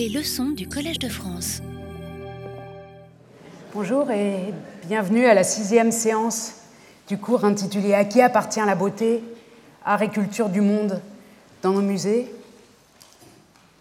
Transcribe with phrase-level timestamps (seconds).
[0.00, 1.60] Les leçons du Collège de France.
[3.74, 4.54] Bonjour et
[4.86, 6.54] bienvenue à la sixième séance
[7.06, 9.22] du cours intitulé À qui appartient la beauté?
[9.84, 11.02] Art et culture du monde
[11.60, 12.32] dans nos musées,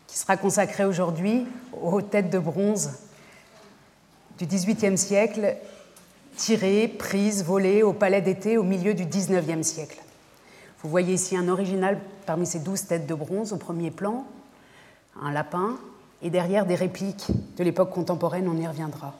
[0.07, 1.45] qui sera consacré aujourd'hui
[1.81, 2.89] aux têtes de bronze
[4.37, 5.55] du XVIIIe siècle,
[6.35, 10.01] tirées, prises, volées au palais d'été au milieu du XIXe siècle.
[10.83, 14.25] Vous voyez ici un original parmi ces douze têtes de bronze au premier plan,
[15.21, 15.77] un lapin,
[16.21, 19.15] et derrière des répliques de l'époque contemporaine, on y reviendra.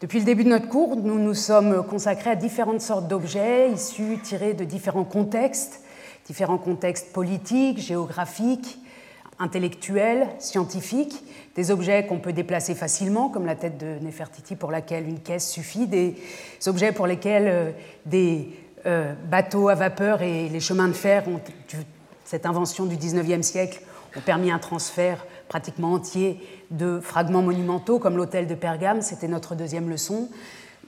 [0.00, 4.18] Depuis le début de notre cours, nous nous sommes consacrés à différentes sortes d'objets issus,
[4.22, 5.82] tirés de différents contextes,
[6.26, 8.78] différents contextes politiques, géographiques,
[9.40, 11.24] intellectuels, scientifiques,
[11.56, 15.50] des objets qu'on peut déplacer facilement, comme la tête de Nefertiti pour laquelle une caisse
[15.50, 16.14] suffit, des
[16.66, 17.70] objets pour lesquels euh,
[18.06, 18.50] des
[18.86, 21.40] euh, bateaux à vapeur et les chemins de fer, ont,
[22.24, 23.80] cette invention du 19e siècle,
[24.18, 26.40] ont permis un transfert pratiquement entier
[26.70, 30.28] de fragments monumentaux, comme l'hôtel de Pergame, c'était notre deuxième leçon.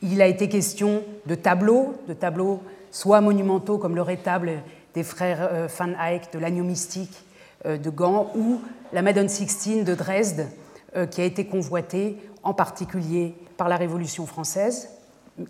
[0.02, 4.62] Il a été question de tableaux, de tableaux soit monumentaux comme le rétable
[4.94, 7.24] des frères euh, Van Eyck de l'agneau mystique
[7.66, 8.60] euh, de Gand, ou
[8.92, 10.48] la Madone Sixtine de Dresde,
[10.96, 14.88] euh, qui a été convoitée en particulier par la Révolution française,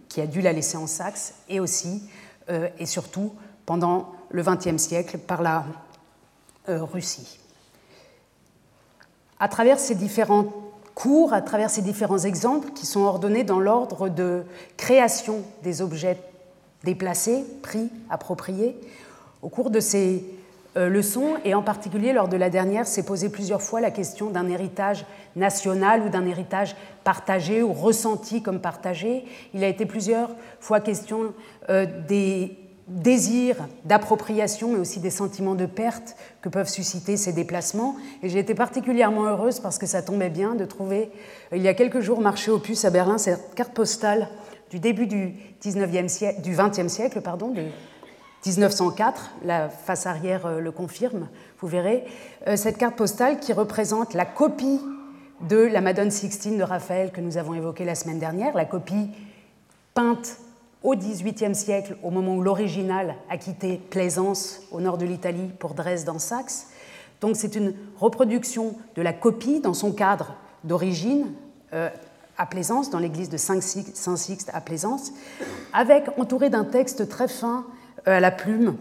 [0.08, 2.02] qui a dû la laisser en Saxe, et aussi
[2.80, 3.32] et surtout
[3.64, 5.64] pendant le XXe siècle par la
[6.66, 7.39] Russie
[9.40, 10.46] à travers ces différents
[10.94, 14.44] cours, à travers ces différents exemples qui sont ordonnés dans l'ordre de
[14.76, 16.18] création des objets
[16.84, 18.76] déplacés, pris, appropriés,
[19.42, 20.24] au cours de ces
[20.76, 24.30] euh, leçons, et en particulier lors de la dernière, s'est posé plusieurs fois la question
[24.30, 25.04] d'un héritage
[25.36, 29.24] national ou d'un héritage partagé ou ressenti comme partagé.
[29.54, 30.30] Il a été plusieurs
[30.60, 31.32] fois question
[31.70, 32.56] euh, des
[32.90, 37.96] désir d'appropriation, mais aussi des sentiments de perte que peuvent susciter ces déplacements.
[38.22, 41.10] Et j'ai été particulièrement heureuse parce que ça tombait bien de trouver,
[41.54, 44.28] il y a quelques jours, marché Opus à Berlin, cette carte postale
[44.70, 47.62] du début du, 19e siècle, du 20e siècle, pardon, de
[48.44, 49.30] 1904.
[49.44, 51.28] La face arrière euh, le confirme,
[51.60, 52.04] vous verrez.
[52.48, 54.80] Euh, cette carte postale qui représente la copie
[55.48, 59.10] de la Madone Sixtine de Raphaël que nous avons évoquée la semaine dernière, la copie
[59.94, 60.38] peinte
[60.82, 65.74] au XVIIIe siècle, au moment où l'original a quitté Plaisance au nord de l'Italie pour
[65.74, 66.68] Dresde en Saxe.
[67.20, 71.32] Donc c'est une reproduction de la copie dans son cadre d'origine
[71.74, 71.90] euh,
[72.38, 75.12] à Plaisance, dans l'église de Saint-Sixte à Plaisance,
[75.74, 77.66] avec entouré d'un texte très fin
[78.08, 78.76] euh, à la plume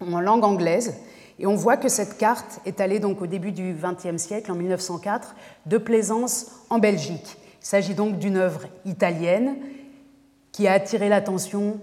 [0.00, 0.94] en langue anglaise.
[1.38, 4.54] Et on voit que cette carte est allée donc au début du XXe siècle, en
[4.54, 5.34] 1904,
[5.66, 7.36] de Plaisance en Belgique.
[7.60, 9.56] Il s'agit donc d'une œuvre italienne
[10.56, 11.78] qui a attiré l'attention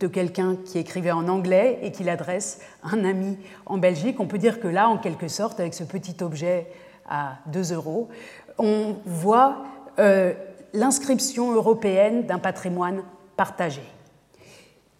[0.00, 4.18] de quelqu'un qui écrivait en anglais et qui l'adresse à un ami en Belgique.
[4.18, 6.66] On peut dire que là, en quelque sorte, avec ce petit objet
[7.08, 8.08] à 2 euros,
[8.58, 9.62] on voit
[10.00, 10.34] euh,
[10.72, 13.04] l'inscription européenne d'un patrimoine
[13.36, 13.84] partagé,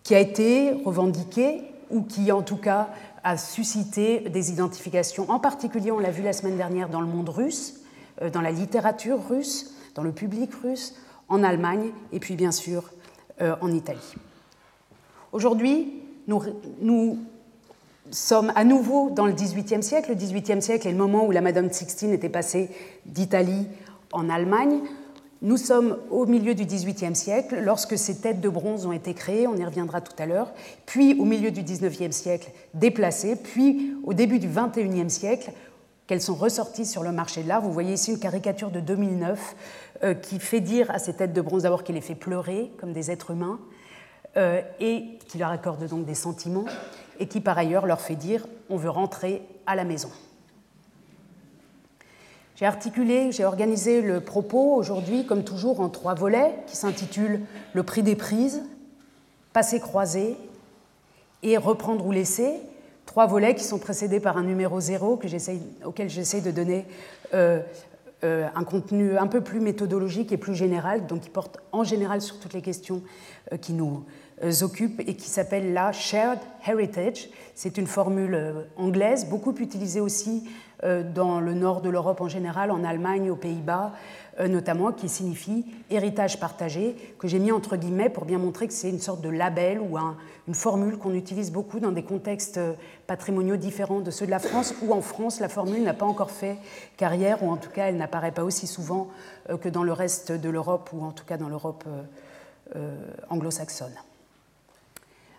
[0.04, 2.90] qui a été revendiqué ou qui, en tout cas,
[3.24, 5.28] a suscité des identifications.
[5.32, 7.80] En particulier, on l'a vu la semaine dernière dans le monde russe,
[8.22, 10.94] euh, dans la littérature russe, dans le public russe,
[11.28, 12.84] en Allemagne, et puis bien sûr
[13.40, 14.14] en Italie.
[15.32, 17.18] Aujourd'hui, nous,
[18.10, 20.10] sommes à nouveau dans le XVIIIe siècle.
[20.10, 22.70] Le XVIIIe siècle est le moment où la Madame Sixtine était passée
[23.04, 23.66] d'Italie
[24.12, 24.80] en Allemagne.
[25.42, 29.46] Nous sommes au milieu du XVIIIe siècle, lorsque ces têtes de bronze ont été créées,
[29.46, 30.52] on y reviendra tout à l'heure,
[30.86, 35.52] puis au milieu du XIXe siècle, déplacées, puis au début du XXIe siècle,
[36.06, 37.60] qu'elles sont ressorties sur le marché de l'art.
[37.60, 39.85] Vous voyez ici une caricature de 2009 euh,
[40.22, 43.10] qui fait dire à ces têtes de bronze d'abord qu'il les fait pleurer comme des
[43.10, 43.58] êtres humains
[44.36, 46.66] euh, et qui leur accorde donc des sentiments
[47.18, 50.10] et qui par ailleurs leur fait dire on veut rentrer à la maison.
[52.56, 57.40] J'ai articulé, j'ai organisé le propos aujourd'hui comme toujours en trois volets qui s'intitulent
[57.72, 58.62] Le prix des prises,
[59.54, 60.36] Passer croisé
[61.42, 62.60] et Reprendre ou laisser.
[63.06, 65.28] Trois volets qui sont précédés par un numéro zéro que
[65.86, 66.84] auquel j'essaie de donner
[67.32, 67.62] euh, euh,
[68.22, 72.38] un contenu un peu plus méthodologique et plus général, donc qui porte en général sur
[72.38, 73.02] toutes les questions
[73.52, 74.04] euh, qui nous
[74.42, 77.28] euh, occupent et qui s'appelle la Shared Heritage.
[77.54, 80.48] C'est une formule anglaise, beaucoup utilisée aussi
[81.14, 85.64] dans le nord de l'Europe en général, en Allemagne, aux Pays-Bas, euh, notamment, qui signifie
[85.90, 89.28] héritage partagé, que j'ai mis entre guillemets pour bien montrer que c'est une sorte de
[89.28, 89.96] label ou
[90.46, 92.74] une formule qu'on utilise beaucoup dans des contextes euh,
[93.06, 96.30] patrimoniaux différents de ceux de la France, où en France, la formule n'a pas encore
[96.30, 96.58] fait
[96.96, 99.08] carrière, ou en tout cas, elle n'apparaît pas aussi souvent
[99.48, 101.84] euh, que dans le reste de l'Europe, ou en tout cas dans l'Europe
[103.30, 103.94] anglo-saxonne.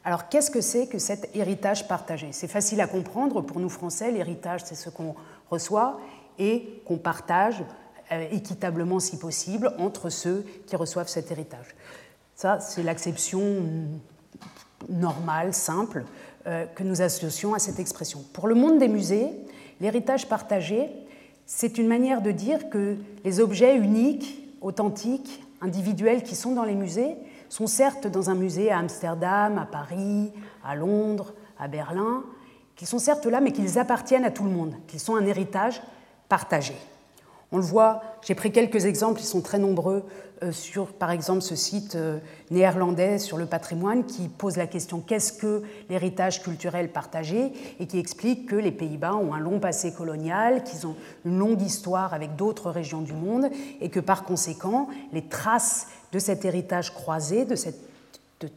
[0.06, 2.30] Alors, qu'est-ce que c'est que cet héritage partagé?
[2.32, 4.10] C'est facile à comprendre pour nous Français.
[4.10, 5.16] L'héritage, c'est ce qu'on
[5.52, 6.00] reçoit.
[6.40, 7.64] et qu'on partage euh,
[8.32, 11.76] équitablement si possible entre ceux qui reçoivent cet héritage.
[12.36, 13.64] Ça, c'est l'acception
[14.90, 16.06] normale, simple,
[16.46, 18.24] euh, que nous associons à cette expression.
[18.34, 19.30] Pour le monde des musées,
[19.82, 20.90] l'héritage partagé,
[21.46, 26.76] c'est une manière de dire que les objets uniques, authentiques, individuels qui sont dans les
[26.76, 27.16] musées
[27.50, 30.32] sont certes dans un musée à Amsterdam, à Paris,
[30.64, 32.24] à Londres, à Berlin,
[32.76, 35.82] qu'ils sont certes là, mais qu'ils appartiennent à tout le monde, qu'ils sont un héritage
[36.30, 36.76] partagé.
[37.52, 40.04] On le voit, j'ai pris quelques exemples, ils sont très nombreux,
[40.44, 42.20] euh, sur par exemple ce site euh,
[42.52, 47.98] néerlandais sur le patrimoine qui pose la question qu'est-ce que l'héritage culturel partagé et qui
[47.98, 50.96] explique que les Pays-Bas ont un long passé colonial, qu'ils ont
[51.26, 53.50] une longue histoire avec d'autres régions du monde
[53.82, 57.56] et que par conséquent les traces de cet héritage croisé, de,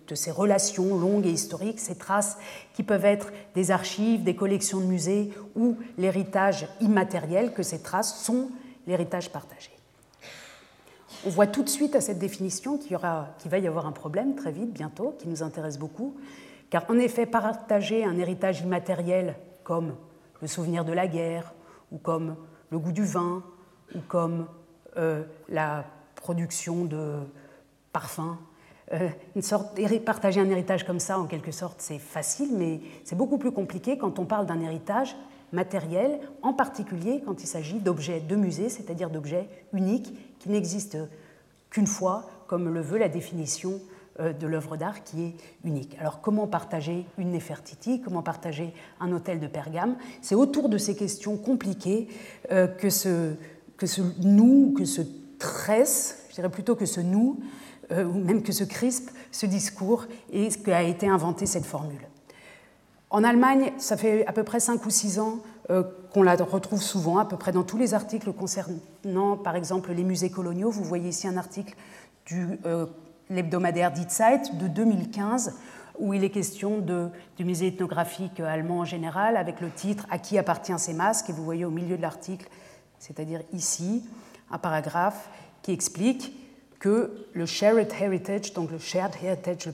[0.06, 2.36] de ces relations longues et historiques, ces traces
[2.74, 8.22] qui peuvent être des archives, des collections de musées ou l'héritage immatériel, que ces traces
[8.22, 8.50] sont
[8.86, 9.70] l'héritage partagé.
[11.26, 14.52] On voit tout de suite à cette définition qu'il, va y avoir un problème très
[14.52, 16.16] vite, bientôt, qui nous intéresse beaucoup,
[16.70, 19.96] car en effet, partager un héritage immatériel comme
[20.40, 21.52] le souvenir de la guerre,
[21.92, 22.36] ou comme
[22.70, 23.42] le goût du vin,
[23.94, 24.46] ou comme
[24.96, 25.84] euh, la
[26.14, 27.18] production de
[27.92, 28.38] parfums,
[28.92, 29.08] euh,
[30.04, 33.98] partager un héritage comme ça, en quelque sorte, c'est facile, mais c'est beaucoup plus compliqué
[33.98, 35.16] quand on parle d'un héritage
[35.52, 41.08] matériel, en particulier quand il s'agit d'objets de musée, c'est-à-dire d'objets uniques qui n'existent
[41.70, 43.80] qu'une fois, comme le veut la définition
[44.20, 45.96] euh, de l'œuvre d'art qui est unique.
[46.00, 49.96] Alors comment partager une Nefertiti, comment partager un hôtel de Pergame?
[50.20, 52.08] C'est autour de ces questions compliquées
[52.50, 53.34] euh, que, ce,
[53.76, 55.02] que se
[55.38, 57.40] tresse, je dirais plutôt que ce nous,
[57.92, 62.09] euh, ou même que se crispe ce discours et qu'a été inventé cette formule.
[63.10, 65.40] En Allemagne, ça fait à peu près 5 ou 6 ans
[65.70, 69.92] euh, qu'on la retrouve souvent, à peu près dans tous les articles concernant, par exemple,
[69.92, 70.70] les musées coloniaux.
[70.70, 71.74] Vous voyez ici un article
[72.32, 72.86] euh,
[73.28, 75.56] l'hebdomadaire Die Zeit de 2015,
[75.98, 80.18] où il est question de, du musée ethnographique allemand en général, avec le titre À
[80.18, 81.30] qui appartient ces masques?
[81.30, 82.48] Et vous voyez au milieu de l'article,
[83.00, 84.04] c'est-à-dire ici,
[84.52, 85.28] un paragraphe
[85.62, 86.32] qui explique
[86.78, 89.68] que le shared heritage, donc le shared heritage,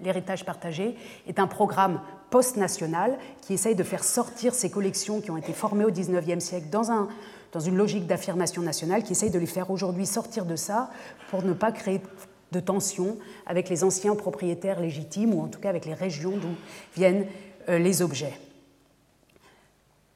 [0.00, 0.96] l'héritage partagé,
[1.26, 2.00] est un programme
[2.32, 6.68] post-national qui essaye de faire sortir ces collections qui ont été formées au XIXe siècle
[6.70, 7.08] dans, un,
[7.52, 10.90] dans une logique d'affirmation nationale, qui essaye de les faire aujourd'hui sortir de ça
[11.30, 12.00] pour ne pas créer
[12.50, 16.54] de tensions avec les anciens propriétaires légitimes, ou en tout cas avec les régions d'où
[16.96, 17.26] viennent
[17.68, 18.34] euh, les objets.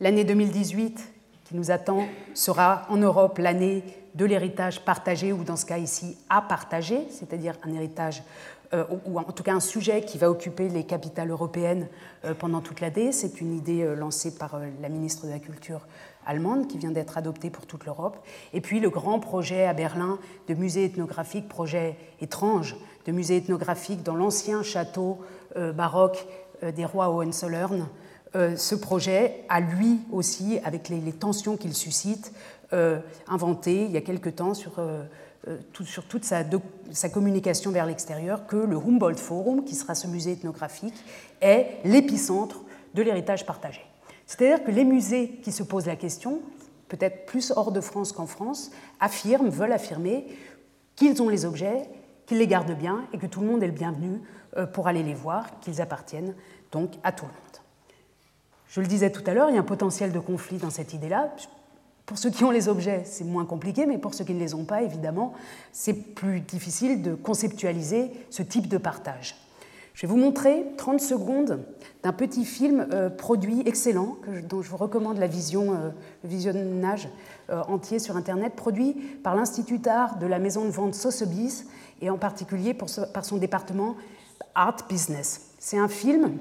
[0.00, 1.12] L'année 2018
[1.44, 3.84] qui nous attend sera en Europe l'année
[4.14, 8.22] de l'héritage partagé, ou dans ce cas ici à partager, c'est-à-dire un héritage,
[9.04, 11.88] ou en tout cas un sujet qui va occuper les capitales européennes
[12.24, 13.12] euh, pendant toute l'année.
[13.12, 15.86] C'est une idée euh, lancée par la ministre de la Culture
[16.26, 18.18] allemande qui vient d'être adoptée pour toute l'Europe.
[18.52, 20.18] Et puis le grand projet à Berlin
[20.48, 22.76] de musée ethnographique, projet étrange
[23.06, 25.20] de musée ethnographique dans l'ancien château
[25.54, 26.26] baroque
[26.74, 27.86] des rois Hohenzollern.
[28.34, 32.32] ce projet a lui aussi, avec les tensions qu'il suscite,
[32.72, 32.98] euh,
[33.28, 34.80] inventé il y a quelque temps sur,
[35.48, 36.42] euh, euh, sur toute sa,
[36.92, 40.94] sa, communication vers l'extérieur que le Humboldt Forum, qui sera ce musée ethnographique,
[41.40, 42.62] est l'épicentre
[42.94, 43.80] de l'héritage partagé.
[44.26, 46.40] C'est-à-dire que les musées qui se posent la question,
[46.88, 48.70] peut-être plus hors de France qu'en France,
[49.00, 50.26] affirment, veulent affirmer
[50.96, 51.88] qu'ils ont les objets,
[52.26, 54.20] qu'ils les gardent bien et que tout le monde est le bienvenu
[54.72, 56.34] pour aller les voir, qu'ils appartiennent
[56.72, 57.46] donc à tout le monde.
[58.68, 60.92] Je le disais tout à l'heure, il y a un potentiel de conflit dans cette
[60.92, 61.34] idée-là,
[62.06, 64.54] pour ceux qui ont les objets, c'est moins compliqué, mais pour ceux qui ne les
[64.54, 65.34] ont pas, évidemment,
[65.72, 69.34] c'est plus difficile de conceptualiser ce type de partage.
[69.92, 71.64] Je vais vous montrer 30 secondes
[72.02, 75.90] d'un petit film euh, produit excellent, dont je vous recommande la vision, euh,
[76.22, 77.08] le visionnage
[77.50, 78.92] euh, entier sur Internet, produit
[79.24, 81.66] par l'Institut Art de la maison de vente Sotheby's,
[82.02, 83.96] et en particulier par son département
[84.54, 85.52] Art Business.
[85.58, 86.38] C'est un film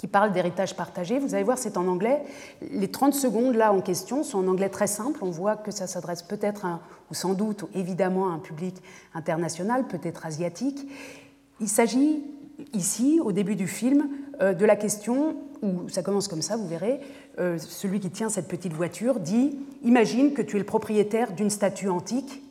[0.00, 1.18] qui parle d'héritage partagé.
[1.18, 2.22] Vous allez voir, c'est en anglais.
[2.70, 5.18] Les 30 secondes là en question sont en anglais très simple.
[5.22, 6.66] On voit que ça s'adresse peut-être,
[7.10, 8.76] ou sans doute, évidemment, à un public
[9.12, 10.88] international, peut-être asiatique.
[11.60, 12.24] Il s'agit
[12.72, 14.08] ici, au début du film,
[14.40, 17.00] euh, de la question, où ça commence comme ça, vous verrez,
[17.38, 21.50] euh, celui qui tient cette petite voiture dit, imagine que tu es le propriétaire d'une
[21.50, 22.42] statue antique,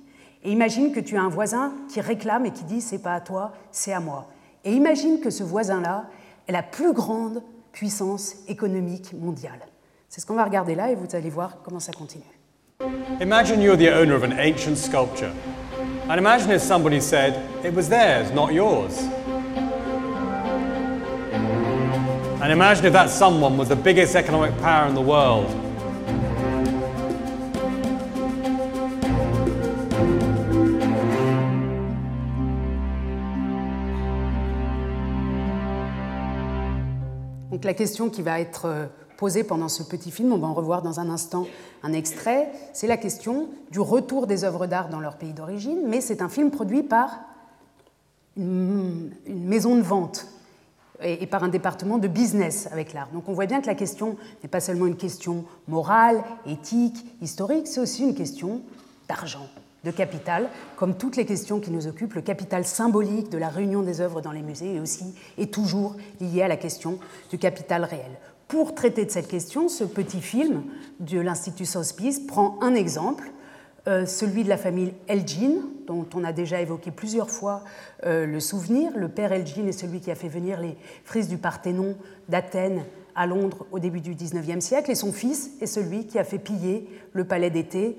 [0.44, 3.22] et imagine que tu as un voisin qui réclame et qui dit, c'est pas à
[3.22, 4.28] toi, c'est à moi.
[4.66, 6.06] Et imagine que ce voisin-là,
[6.50, 9.60] est la plus grande puissance économique mondiale.
[10.10, 12.24] C'est ce qu'on va regarder là et vous allez voir comment ça continue.
[13.22, 15.32] Imagine you're the owner of an ancient sculpture.
[16.10, 18.98] And imagine if somebody said it was theirs, not yours.
[22.42, 25.69] And imagine if that someone was the biggest economic power in the world.
[37.60, 38.86] Donc la question qui va être euh,
[39.18, 41.46] posée pendant ce petit film, on va en revoir dans un instant
[41.84, 46.00] un extrait, c'est la question du retour des œuvres d'art dans leur pays d'origine, mais
[46.00, 47.20] c'est un film produit par
[48.38, 50.28] une, maison de vente
[51.04, 53.10] et, par un département de business avec l'art.
[53.12, 57.68] Donc on voit bien que la question n'est pas seulement une question morale, éthique, historique,
[57.68, 58.62] c'est aussi une question
[59.10, 59.50] d'argent,
[59.84, 63.82] de capital, comme toutes les questions qui nous occupent, le capital symbolique de la réunion
[63.82, 67.84] des œuvres dans les musées est aussi et toujours lié à la question du capital
[67.84, 68.12] réel.
[68.48, 70.64] Pour traiter de cette question, ce petit film
[71.00, 73.32] de l'Institut Sotheby's prend un exemple,
[73.88, 77.64] euh, celui de la famille Elgin, dont on a déjà évoqué plusieurs fois
[78.06, 78.92] euh, le souvenir.
[78.96, 81.96] Le père Elgin est celui qui a fait venir les frises du Parthénon
[82.28, 82.84] d'Athènes
[83.16, 86.40] à Londres au début du XIXe siècle, et son fils est celui qui a fait
[86.40, 87.98] piller le palais d'été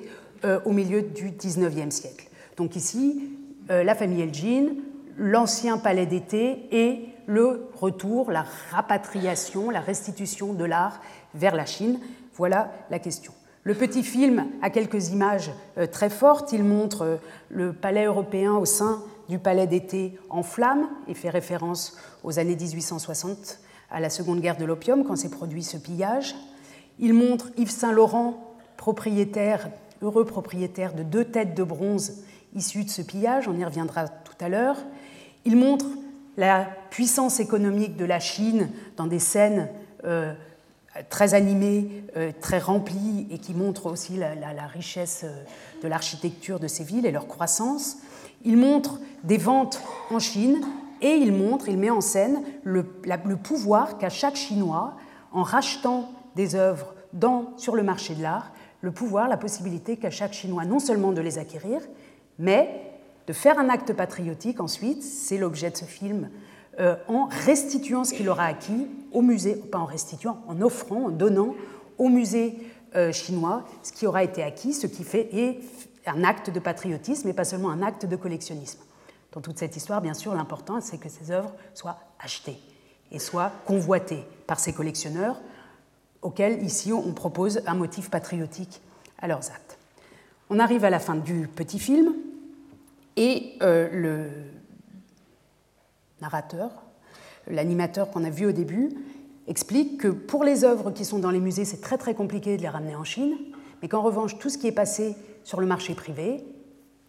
[0.64, 2.30] au milieu du XIXe siècle.
[2.56, 3.30] Donc ici,
[3.70, 4.74] euh, la famille Elgin,
[5.16, 11.00] l'ancien palais d'été et le retour, la rapatriation, la restitution de l'art
[11.34, 12.00] vers la Chine.
[12.34, 13.32] Voilà la question.
[13.62, 16.52] Le petit film a quelques images euh, très fortes.
[16.52, 21.96] Il montre le palais européen au sein du palais d'été en flammes et fait référence
[22.24, 26.34] aux années 1860, à la Seconde Guerre de l'opium, quand s'est produit ce pillage.
[26.98, 29.70] Il montre Yves Saint-Laurent, propriétaire
[30.02, 34.34] heureux propriétaire de deux têtes de bronze issues de ce pillage, on y reviendra tout
[34.40, 34.76] à l'heure.
[35.44, 35.86] Il montre
[36.36, 39.68] la puissance économique de la Chine dans des scènes
[40.04, 40.32] euh,
[41.08, 45.44] très animées, euh, très remplies, et qui montrent aussi la, richesse euh,
[45.82, 47.98] de l'architecture de ces villes et leur croissance.
[48.44, 49.80] Il montre des ventes
[50.10, 50.60] en Chine
[51.02, 52.82] et il montre, il met en scène le,
[53.42, 54.94] pouvoir qu'a chaque Chinois
[55.32, 56.94] en rachetant des œuvres
[57.56, 61.20] sur le marché de l'art, le pouvoir, la possibilité qu'a chaque Chinois non seulement de
[61.20, 61.80] les acquérir,
[62.38, 62.82] mais
[63.26, 66.30] de faire un acte patriotique ensuite, c'est l'objet de ce film,
[66.78, 71.10] euh, en restituant ce qu'il aura acquis au musée, pas en restituant, en offrant, en
[71.10, 71.54] donnant
[71.98, 72.56] au musée
[72.96, 75.60] euh, chinois ce qui aura été acquis, ce qui fait est
[76.06, 78.80] un acte de patriotisme et pas seulement un acte de collectionnisme.
[79.32, 82.58] Dans toute cette histoire, bien sûr, l'important, c'est que ces œuvres soient achetées
[83.12, 85.36] et soient convoitées par ces collectionneurs
[86.22, 88.80] auxquels ici on propose un motif patriotique
[89.18, 89.78] à leurs actes.
[90.48, 92.14] On arrive à la fin du petit film
[93.16, 94.30] et euh, le
[96.20, 96.70] narrateur,
[97.46, 98.90] l'animateur qu'on a vu au début,
[99.46, 102.62] explique que pour les œuvres qui sont dans les musées, c'est très très compliqué de
[102.62, 103.36] les ramener en Chine,
[103.82, 106.44] mais qu'en revanche, tout ce qui est passé sur le marché privé,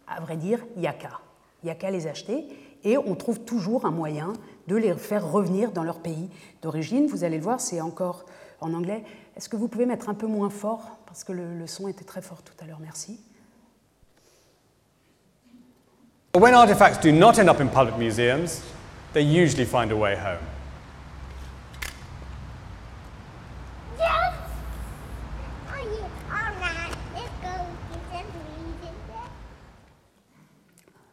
[0.06, 1.20] à vrai dire, il a qu'à.
[1.62, 2.46] Il n'y a qu'à les acheter
[2.84, 4.32] et on trouve toujours un moyen
[4.66, 6.28] de les faire revenir dans leur pays
[6.62, 7.06] d'origine.
[7.06, 8.24] Vous allez le voir, c'est encore
[8.62, 9.04] en anglais.
[9.36, 12.04] Est-ce que vous pouvez mettre un peu moins fort Parce que le, le son était
[12.04, 13.20] très fort tout à l'heure, merci.
[16.34, 18.62] When artifacts do not end up in public museums,
[19.12, 20.38] they usually find a way home.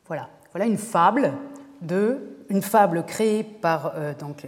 [0.07, 1.33] Voilà, voilà une fable
[1.81, 4.43] de une fable créée par euh, donc,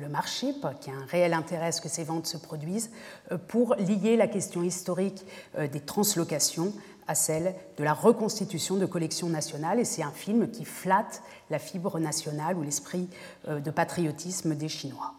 [0.00, 2.90] le marché, qui a un réel intérêt à ce que ces ventes se produisent,
[3.32, 5.24] euh, pour lier la question historique
[5.58, 6.72] euh, des translocations
[7.08, 9.80] à celle de la reconstitution de collections nationales.
[9.80, 13.08] Et c'est un film qui flatte la fibre nationale ou l'esprit
[13.46, 15.14] de patriotisme des Chinois.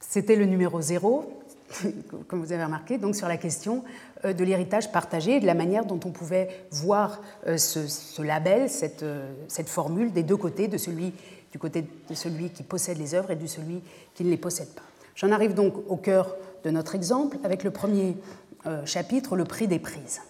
[0.00, 1.39] C'était le numéro zéro.
[2.28, 3.84] comme vous avez remarqué, donc sur la question
[4.24, 8.68] euh, de l'héritage partagé et de la manière dont on pouvait voir euh, ce, label,
[9.02, 11.12] euh, cette, formule des deux côtés, de celui,
[11.52, 13.82] du côté de celui qui possède les œuvres et de celui
[14.14, 14.82] qui ne les possède pas.
[15.14, 18.16] J'en arrive donc au cœur de notre exemple avec le premier
[18.84, 20.20] chapitre, le prix des prises.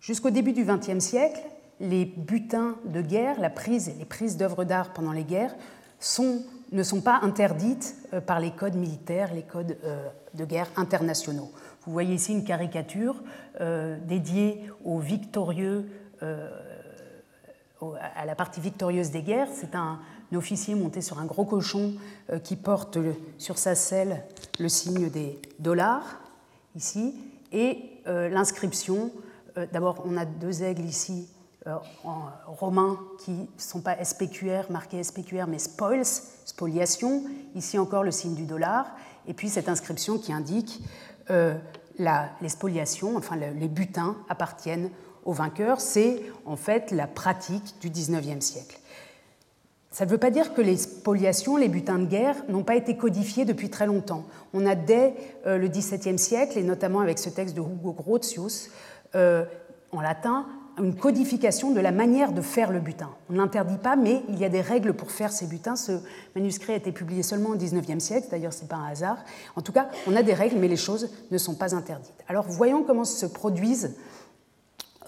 [0.00, 1.40] Jusqu'au début du XXe siècle,
[1.80, 5.54] les butins de guerre, la prise et les prises d'œuvres d'art pendant les guerres
[5.98, 6.42] sont
[6.72, 11.50] ne sont pas interdites euh, par les codes militaires, les codes euh, de guerre internationaux.
[11.84, 13.16] Vous voyez ici une caricature
[13.60, 15.88] euh, dédiée aux victorieux,
[17.80, 19.48] à la partie victorieuse des guerres.
[19.54, 20.00] C'est un,
[20.34, 21.94] officier monté sur un gros cochon
[22.44, 22.98] qui porte
[23.38, 24.22] sur sa selle
[24.60, 26.20] le signe des dollars,
[26.76, 27.16] ici,
[27.52, 29.10] et l'inscription.
[29.72, 31.26] D'abord, on a deux aigles ici
[31.66, 36.06] en romains qui ne sont pas SPQR, marqués SPQR, mais spoils,
[36.44, 37.24] spoliation,
[37.54, 38.86] ici encore le signe du dollar,
[39.26, 40.82] et puis cette inscription qui indique
[41.30, 41.54] euh,
[41.98, 44.90] la, les spoliations, enfin les butins appartiennent
[45.24, 45.80] aux vainqueurs.
[45.80, 48.78] C'est en fait la pratique du XIXe siècle.
[49.90, 52.96] Ça ne veut pas dire que les spoliations, les butins de guerre, n'ont pas été
[52.96, 54.24] codifiés depuis très longtemps.
[54.54, 55.14] On a dès
[55.46, 58.70] euh, le XVIIe siècle, et notamment avec ce texte de Hugo Grotius,
[59.92, 60.46] en latin,
[60.84, 63.10] une codification de la manière de faire le butin.
[63.28, 65.76] On ne l'interdit pas, mais il y a des règles pour faire ces butins.
[65.76, 65.92] Ce
[66.34, 69.18] manuscrit a été publié seulement au XIXe siècle, d'ailleurs ce n'est pas un hasard.
[69.56, 72.24] En tout cas, on a des règles, mais les choses ne sont pas interdites.
[72.28, 73.94] Alors voyons comment se produisent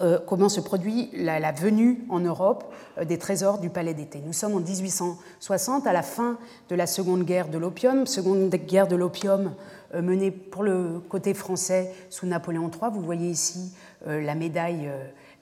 [0.01, 4.23] euh, comment se produit la, venue en Europe euh, des trésors du palais d'été.
[4.25, 6.39] Nous sommes en 1860, à la fin
[6.69, 9.53] de la Seconde Guerre de l'opium, Seconde Guerre de l'opium
[9.93, 12.91] euh, menée pour le côté français sous Napoléon III.
[12.91, 13.71] Vous voyez ici
[14.05, 14.91] la médaille,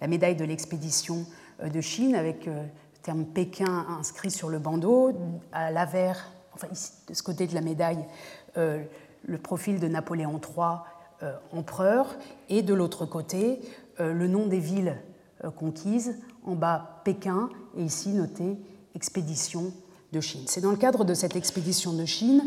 [0.02, 1.26] la médaille de l'expédition
[1.64, 2.54] de Chine avec le
[3.04, 5.14] terme Pékin inscrit sur le bandeau.
[5.52, 6.68] À l'avers, enfin
[7.08, 8.04] de ce côté de la médaille,
[8.56, 12.16] le profil de Napoléon III, empereur,
[12.50, 13.62] et de l'autre côté,
[14.02, 14.96] euh, le nom des villes
[15.44, 18.58] euh, conquises, en bas Pékin, et ici noté
[18.96, 19.74] expédition
[20.12, 20.44] de Chine.
[20.48, 22.42] C'est dans le cadre de cette expédition de Chine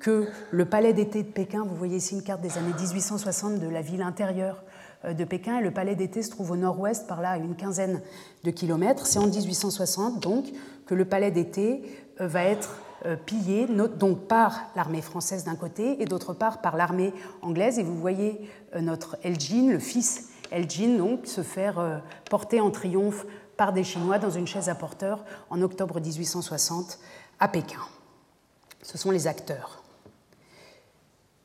[0.00, 3.68] que le palais d'été de Pékin, vous voyez ici une carte des années 1860 de
[3.68, 4.75] la ville intérieure euh,
[5.06, 8.00] de Pékin, le palais d'été se trouve au nord-ouest, par là à une quinzaine
[8.44, 9.06] de kilomètres.
[9.06, 10.46] C'est en 1860 donc
[10.86, 11.82] que le palais d'été
[12.18, 12.76] va être
[13.26, 17.78] pillé, donc par l'armée française d'un côté et d'autre part par l'armée anglaise.
[17.78, 21.98] Et vous voyez notre Elgin, le fils Elgin, se faire euh,
[22.30, 26.98] porter en triomphe par des Chinois dans une chaise à porteur en octobre 1860
[27.40, 27.80] à Pékin.
[28.82, 29.82] Ce sont les acteurs.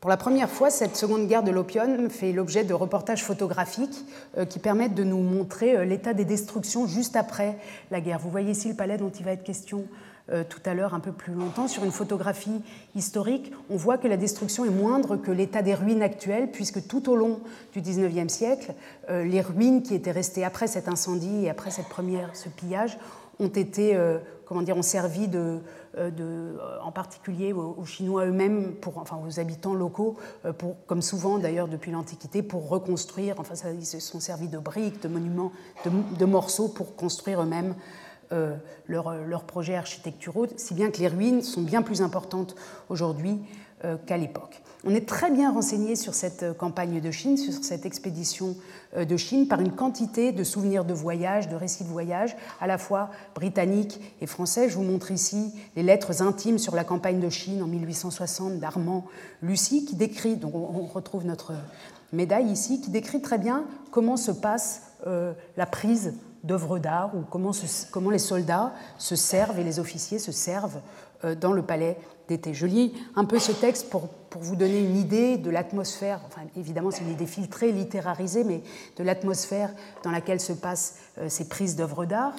[0.02, 4.04] Pour la première fois, cette seconde guerre de l'opium fait l'objet de reportages photographiques
[4.36, 7.60] euh, qui permettent de nous montrer euh, l'état des destructions juste après
[7.92, 8.18] la guerre.
[8.18, 9.86] Vous voyez ici le palais dont il va être question
[10.32, 12.64] euh, tout à l'heure un peu plus longtemps, sur une photographie
[12.96, 17.08] historique, on voit que la destruction est moindre que l'état des ruines actuelles, puisque tout
[17.08, 17.40] au long
[17.72, 18.74] du XIXe siècle,
[19.08, 22.98] les ruines qui étaient restées après cet incendie et après cette première, ce pillage
[23.40, 23.96] ont été,
[24.52, 25.62] comment dire, ont servi de,
[26.84, 30.18] en particulier aux, Chinois eux-mêmes, enfin aux habitants locaux,
[30.58, 33.36] pour, comme souvent d'ailleurs depuis l'Antiquité, pour reconstruire.
[33.38, 35.54] Enfin, ils se sont servis de briques, de monuments,
[35.86, 37.76] de morceaux pour construire eux-mêmes
[38.34, 38.56] euh,
[38.88, 42.56] leurs projets architecturaux, si bien que les ruines sont bien plus importantes
[42.90, 43.40] aujourd'hui
[43.86, 44.62] euh, qu'à l'époque.
[44.84, 48.56] On est très bien renseigné sur cette euh, campagne de Chine, sur cette expédition
[48.98, 52.78] de Chine, par une quantité de souvenirs de voyage, de récits de voyage, à la
[52.78, 54.68] fois britanniques et français.
[54.70, 59.06] Je vous montre ici les lettres intimes sur la campagne de Chine en 1860 d'Armand
[59.42, 61.54] Lucie, qui décrit, donc on retrouve notre
[62.12, 66.14] médaille ici, qui décrit très bien comment se passe la prise
[66.44, 67.52] d'œuvres d'art ou comment,
[68.12, 70.80] les soldats se servent et les officiers se servent
[71.24, 71.98] euh, dans le palais
[72.52, 76.42] Je lis un peu ce texte pour, pour vous donner une idée de l'atmosphère, enfin
[76.58, 78.62] évidemment c'est une idée filtrée, littérarisée, mais
[78.98, 79.72] de l'atmosphère
[80.04, 82.36] dans laquelle se passent euh, ces prises d'œuvres d'art.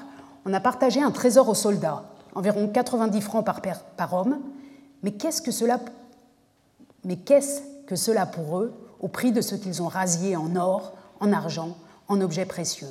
[0.46, 4.38] On a partagé un trésor aux soldats, environ 90 francs par, par homme,
[5.02, 5.80] mais qu'est-ce que cela
[7.04, 10.92] mais qu'est-ce que cela pour eux au prix de ce qu'ils ont rasié en or,
[11.20, 11.76] en argent,
[12.08, 12.88] en objets précieux?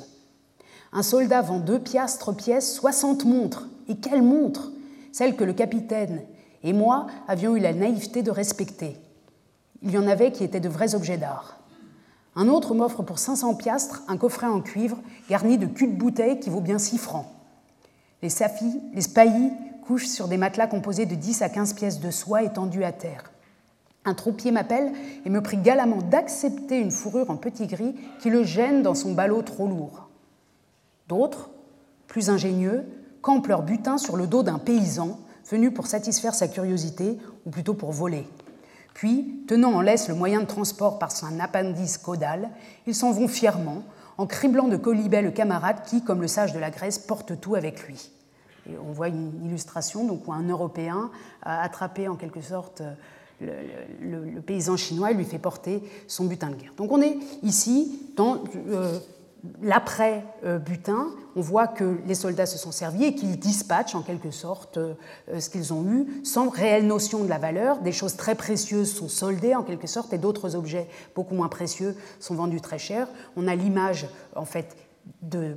[0.92, 3.68] Un soldat vend deux piastres pièces, 60 montres.
[3.88, 4.70] Et quelles montres
[5.10, 6.20] Celles que le capitaine
[6.62, 8.96] et moi avions eu la naïveté de respecter.
[9.82, 11.58] Il y en avait qui étaient de vrais objets d'art.
[12.34, 14.98] Un autre m'offre pour 500 piastres un coffret en cuivre
[15.28, 17.26] garni de cul de bouteille qui vaut bien 6 francs.
[18.22, 19.50] Les safis, les spahis
[19.86, 23.24] couchent sur des matelas composés de 10 à 15 pièces de soie étendues à terre.
[24.04, 24.92] Un troupier m'appelle
[25.24, 29.12] et me prie galamment d'accepter une fourrure en petit gris qui le gêne dans son
[29.12, 30.08] ballot trop lourd.
[31.08, 31.50] D'autres,
[32.06, 32.84] plus ingénieux,
[33.20, 35.18] campent leur butin sur le dos d'un paysan
[35.52, 38.26] venu pour satisfaire sa curiosité, ou plutôt pour voler.
[38.94, 42.50] Puis, tenant en laisse le moyen de transport par son appendice caudal,
[42.86, 43.82] ils s'en vont fièrement,
[44.18, 47.54] en criblant de colibet le camarade qui, comme le sage de la Grèce, porte tout
[47.54, 48.10] avec lui.
[48.68, 51.10] Et on voit une illustration donc, où un Européen
[51.42, 52.82] a attrapé en quelque sorte
[53.40, 56.74] le, paysan chinois et lui fait porter son butin de guerre.
[56.76, 58.98] Donc on est ici dans euh,
[59.60, 64.76] l'après-butin, on voit que les soldats se sont servis et qu'ils dispatchent en quelque sorte
[64.76, 64.94] euh,
[65.38, 67.78] ce qu'ils ont eu sans réelle notion de la valeur.
[67.80, 71.96] Des choses très précieuses sont soldées en quelque sorte et d'autres objets beaucoup moins précieux
[72.20, 73.08] sont vendus très cher.
[73.36, 74.76] On a l'image en fait
[75.22, 75.56] de,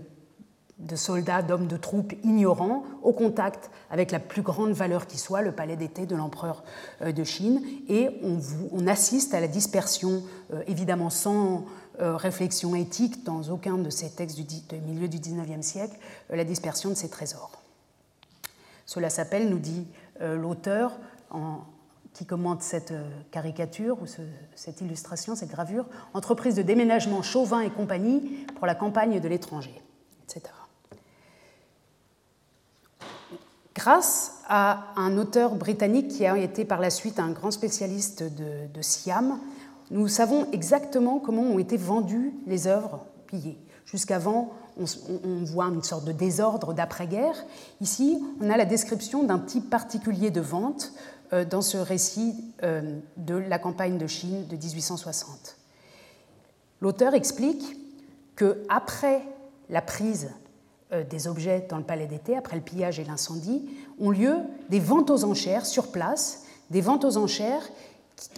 [0.95, 5.51] soldats, d'hommes de troupes ignorants au contact avec la plus grande valeur qui soit, le
[5.51, 6.63] palais d'été de l'empereur
[7.01, 11.59] euh, de Chine, et on, assiste à la dispersion euh, évidemment sans euh,
[11.99, 15.97] réflexion éthique dans aucun de ces textes du, milieu du XIXe siècle,
[16.31, 17.51] euh, la dispersion de ces trésors.
[18.85, 19.87] Cela s'appelle, nous dit
[20.21, 20.93] euh, l'auteur
[22.13, 22.93] qui commente cette
[23.31, 24.05] caricature ou
[24.55, 29.81] cette illustration, cette gravure, entreprise de déménagement Chauvin et compagnie pour la campagne de l'étranger,
[30.23, 30.53] etc.
[33.73, 38.81] Grâce à un auteur britannique qui a été par la suite un grand spécialiste de
[38.81, 39.37] Siam,
[39.95, 43.57] nous savons exactement comment ont été vendues les œuvres pillées.
[43.85, 47.45] Jusqu'avant, on, voit une sorte de désordre d'après-guerre.
[47.79, 50.91] Ici, on a la description d'un type particulier de vente
[51.31, 55.57] euh, dans ce récit euh, de la campagne de Chine de 1860.
[56.81, 57.77] L'auteur explique
[58.35, 59.21] que après
[59.69, 60.31] la prise
[60.91, 64.35] euh, des objets dans le palais d'été, après le pillage et l'incendie, ont lieu
[64.69, 67.69] des ventes aux enchères sur place, des ventes aux enchères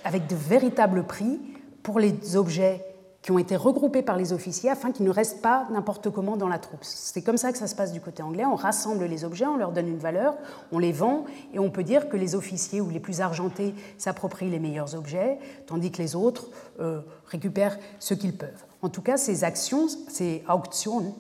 [0.03, 1.39] avec de véritables prix
[1.83, 2.83] pour les objets
[3.21, 6.47] qui ont été regroupés par les officiers afin qu'ils ne restent pas n'importe comment dans
[6.47, 6.79] la troupe.
[6.83, 8.45] C'est comme ça que ça se passe du côté anglais.
[8.45, 10.37] On rassemble les objets, on leur donne une valeur,
[10.71, 14.49] on les vend et on peut dire que les officiers ou les plus argentés s'approprient
[14.49, 16.47] les meilleurs objets, tandis que les autres
[16.79, 18.63] euh, récupèrent ce qu'ils peuvent.
[18.81, 21.15] En tout cas, ces actions, ces auctions,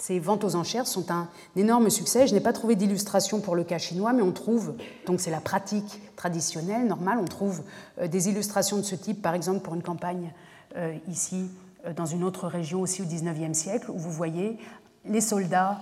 [0.00, 2.26] ces ventes aux enchères sont un énorme succès.
[2.26, 4.74] Je n'ai pas trouvé d'illustration pour le cas chinois, mais on trouve,
[5.06, 7.62] donc c'est la pratique traditionnelle, normale, on trouve
[8.00, 10.32] euh, des illustrations de ce type, par exemple pour une campagne
[10.76, 11.50] euh, ici
[11.84, 14.58] euh, dans une autre région aussi au XIXe siècle, où vous voyez
[15.04, 15.80] les soldats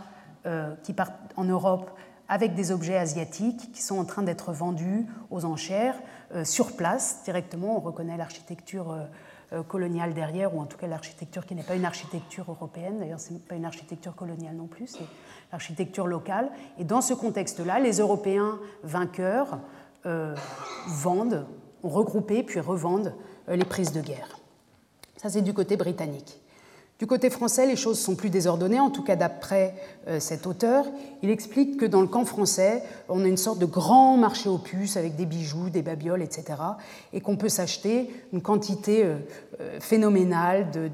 [0.83, 1.91] qui partent en Europe
[2.27, 5.97] avec des objets asiatiques qui sont en train d'être vendus aux enchères
[6.45, 7.77] sur place directement.
[7.77, 8.97] On reconnaît l'architecture
[9.67, 13.33] coloniale derrière, ou en tout cas l'architecture qui n'est pas une architecture européenne, d'ailleurs ce
[13.33, 15.07] n'est pas une architecture coloniale non plus, c'est
[15.53, 16.51] l'architecture locale.
[16.79, 19.59] Et dans ce contexte-là, les Européens vainqueurs
[20.87, 21.47] vendent,
[21.83, 23.15] ont regroupé puis revendent
[23.49, 24.39] les prises de guerre.
[25.17, 26.41] Ça, c'est du côté britannique.
[26.99, 29.77] Du côté français, les choses sont plus désordonnées, en tout cas d'après
[30.09, 30.85] euh, cet auteur.
[31.23, 34.59] Il explique que dans le camp français, on a une sorte de grand marché aux
[34.59, 36.55] puces avec des bijoux, des babioles, etc.
[37.13, 39.19] Et qu'on peut s'acheter une quantité euh,
[39.61, 40.91] euh, phénoménale de,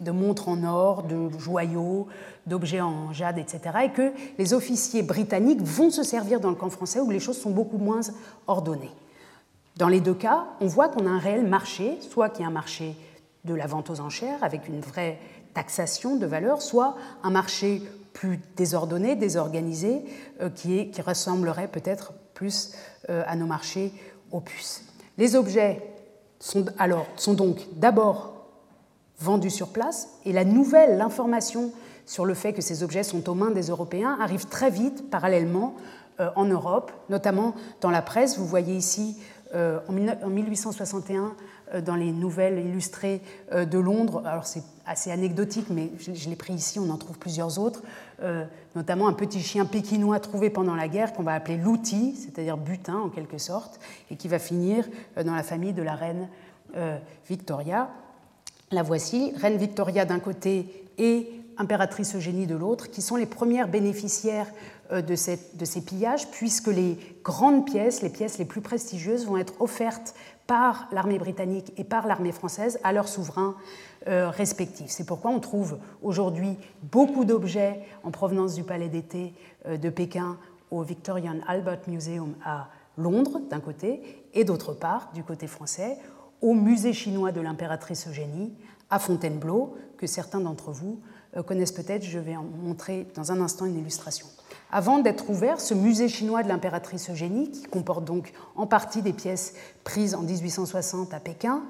[0.00, 2.08] de, montres en or, de joyaux,
[2.48, 3.60] d'objets en jade, etc.
[3.84, 7.38] Et que les officiers britanniques vont se servir dans le camp français où les choses
[7.38, 8.00] sont beaucoup moins
[8.48, 8.90] ordonnées.
[9.76, 12.50] Dans les deux cas, on voit qu'on a un réel marché, soit qui est un
[12.50, 12.96] marché
[13.44, 15.18] de la vente aux enchères avec une vraie
[15.54, 20.04] taxation de valeur, soit un marché plus désordonné, désorganisé,
[20.40, 22.72] euh, qui, ressemblerait peut-être plus
[23.08, 23.92] euh, à nos marchés
[24.44, 24.84] puces.
[25.18, 25.82] Les objets
[26.38, 28.46] sont, alors, sont donc d'abord
[29.18, 31.72] vendus sur place et la nouvelle, l'information
[32.06, 35.74] sur le fait que ces objets sont aux mains des Européens arrive très vite, parallèlement,
[36.20, 38.38] euh, en Europe, notamment dans la presse.
[38.38, 39.16] Vous voyez ici,
[39.52, 41.28] en 1861, euh,
[41.78, 43.20] dans les nouvelles illustrées
[43.52, 44.22] euh, de Londres.
[44.26, 47.82] Alors c'est assez anecdotique, mais je, l'ai pris ici, on en trouve plusieurs autres,
[48.22, 52.56] euh, notamment un petit chien pékinois trouvé pendant la guerre qu'on va appeler l'outil, c'est-à-dire
[52.56, 53.78] butin en quelque sorte,
[54.10, 54.88] et qui va finir
[55.24, 56.28] dans la famille de la reine
[57.28, 57.90] Victoria.
[58.70, 63.68] La voici, reine Victoria d'un côté et impératrice Eugénie de l'autre, qui sont les premières
[63.68, 64.46] bénéficiaires
[64.92, 70.14] de, ces pillages, puisque les grandes pièces, les pièces les plus prestigieuses, vont être offertes
[70.50, 73.54] par l'armée britannique et par l'armée française à leurs souverains
[74.08, 74.90] euh, respectifs.
[74.90, 79.32] C'est pourquoi on trouve aujourd'hui beaucoup d'objets en provenance du palais d'été
[79.66, 80.38] euh, de Pékin
[80.72, 82.66] au Victorian Albert Museum à
[82.98, 85.98] Londres, d'un côté, et d'autre part, du côté français,
[86.40, 88.52] au musée chinois de l'impératrice Eugénie
[88.90, 90.98] à Fontainebleau, que certains d'entre vous
[91.36, 92.02] euh, connaissent peut-être.
[92.02, 94.26] Je vais en montrer dans un instant une illustration.
[94.72, 99.12] Avant d'être ouvert, ce musée chinois de l'impératrice Eugénie, qui comporte donc en partie des
[99.12, 101.62] pièces prises en 1860 à Pékin,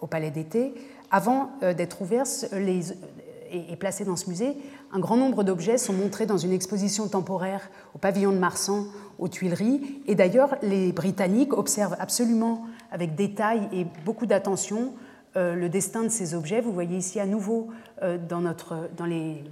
[0.00, 0.74] au Palais d'été,
[1.10, 2.24] avant euh, d'être ouvert
[3.52, 4.56] et placé dans ce musée,
[4.92, 8.86] un grand nombre d'objets sont montrés dans une exposition temporaire au pavillon de Marsan
[9.18, 10.02] aux Tuileries.
[10.06, 14.94] Et d'ailleurs, les Britanniques observent absolument avec détail et beaucoup d'attention
[15.36, 16.60] euh, le destin de ces objets.
[16.60, 17.68] Vous voyez ici à nouveau
[18.02, 19.44] euh, dans, notre, dans, les,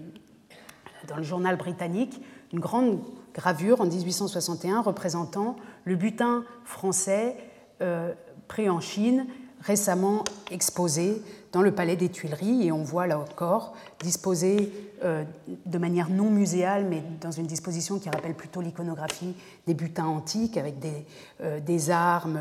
[1.08, 2.20] dans le journal britannique
[2.52, 2.98] une grande
[3.34, 7.36] gravure en 1861 représentant le butin français
[7.80, 8.12] euh,
[8.48, 9.26] pris en Chine,
[9.60, 12.66] récemment exposé dans le palais des Tuileries.
[12.66, 14.72] Et on voit là encore disposé
[15.04, 15.24] euh,
[15.66, 19.34] de manière non muséale, mais dans une disposition qui rappelle plutôt l'iconographie
[19.66, 21.06] des butins antiques, avec des,
[21.42, 22.40] euh, armes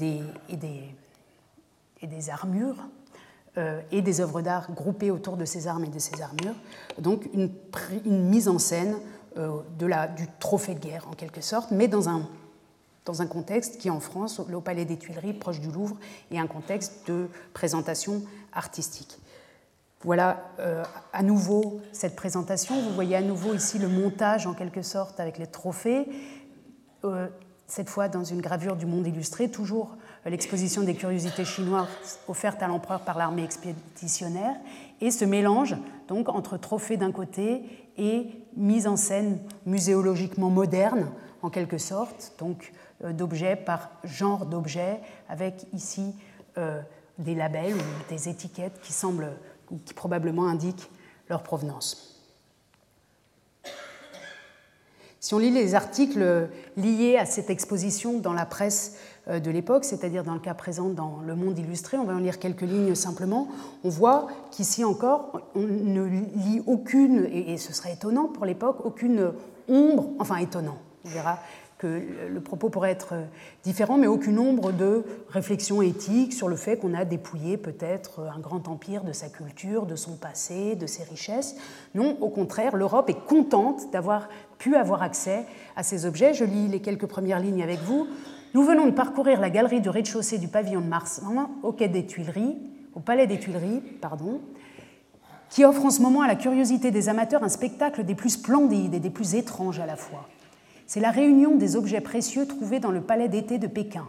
[0.00, 0.22] et,
[0.56, 2.88] des, armures.
[3.90, 6.56] et des œuvres d'art groupées autour de ces armes et de ces armures.
[6.98, 7.50] Donc une,
[8.06, 8.96] mise en scène
[9.36, 12.28] de la, du trophée de guerre en quelque sorte, mais dans un,
[13.04, 15.96] dans un contexte qui en France, au Palais des Tuileries, proche du Louvre,
[16.30, 19.18] est un contexte de présentation artistique.
[20.04, 22.80] Voilà euh, à nouveau cette présentation.
[22.80, 26.08] Vous voyez à nouveau ici le montage en quelque sorte avec les trophées,
[27.04, 27.28] euh,
[27.66, 31.88] cette fois dans une gravure du monde illustré, toujours l'exposition des curiosités chinoises
[32.28, 34.56] offerte à l'empereur par l'armée expéditionnaire,
[35.02, 35.76] et ce mélange
[36.08, 37.64] donc entre trophées d'un côté
[37.98, 41.10] et mise en scène muséologiquement moderne,
[41.42, 42.72] en quelque sorte, donc
[43.04, 46.14] euh, d'objets par genre d'objets, avec ici
[46.56, 46.80] euh,
[47.18, 49.32] des labels ou des étiquettes qui semblent,
[49.84, 50.88] qui probablement indiquent
[51.28, 52.08] leur provenance.
[55.18, 58.96] Si on lit les articles liés à cette exposition dans la presse
[59.28, 62.38] de l'époque, c'est-à-dire dans le cas présent dans Le Monde illustré, on va en lire
[62.38, 63.48] quelques lignes simplement,
[63.84, 69.32] on voit qu'ici encore, on ne lit aucune, et ce serait étonnant pour l'époque, aucune
[69.68, 71.38] ombre, enfin étonnant, on verra
[71.82, 73.14] que le propos pourrait être
[73.64, 78.38] différent, mais aucune ombre de réflexion éthique sur le fait qu'on a dépouillé peut-être un
[78.38, 81.56] grand empire de sa culture, de son passé, de ses richesses.
[81.96, 86.34] Non, au contraire, l'Europe est contente d'avoir pu avoir accès à ces objets.
[86.34, 88.06] Je lis les quelques premières lignes avec vous.
[88.54, 91.22] Nous venons de parcourir la galerie du rez-de-chaussée du pavillon de Mars
[91.62, 92.58] au quai des Tuileries,
[92.94, 94.42] au palais des Tuileries, pardon,
[95.48, 98.92] qui offre en ce moment à la curiosité des amateurs un spectacle des plus splendides
[98.92, 100.28] et des plus étranges à la fois.
[100.86, 104.04] C'est la réunion des objets précieux trouvés dans le palais d'été de Pékin.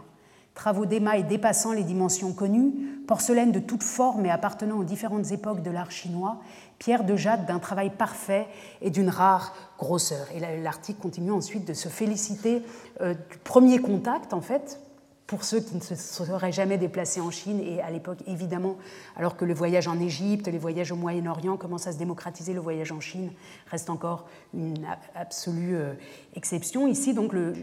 [0.54, 2.72] Travaux d'émail dépassant les dimensions connues,
[3.06, 6.38] porcelaine de toutes formes et appartenant aux différentes époques de l'art chinois,
[6.78, 8.46] pierre de jade d'un travail parfait
[8.80, 10.26] et d'une rare grosseur.
[10.34, 12.62] Et l'article continue ensuite de se féliciter
[13.00, 14.80] euh, du premier contact, en fait,
[15.26, 18.76] pour ceux qui ne se seraient jamais déplacés en Chine, et à l'époque, évidemment,
[19.16, 22.60] alors que le voyage en Égypte, les voyages au Moyen-Orient commencent à se démocratiser, le
[22.60, 23.30] voyage en Chine
[23.70, 25.94] reste encore une absolue euh,
[26.36, 26.86] exception.
[26.86, 27.54] Ici, donc, le,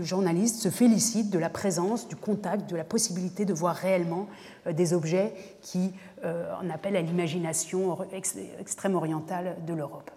[0.00, 4.28] journaliste se félicite de la présence, du contact, de la possibilité de voir réellement
[4.68, 5.92] euh, des objets qui
[6.24, 10.12] euh, en appellent à l'imagination extrême orientale de l'Europe.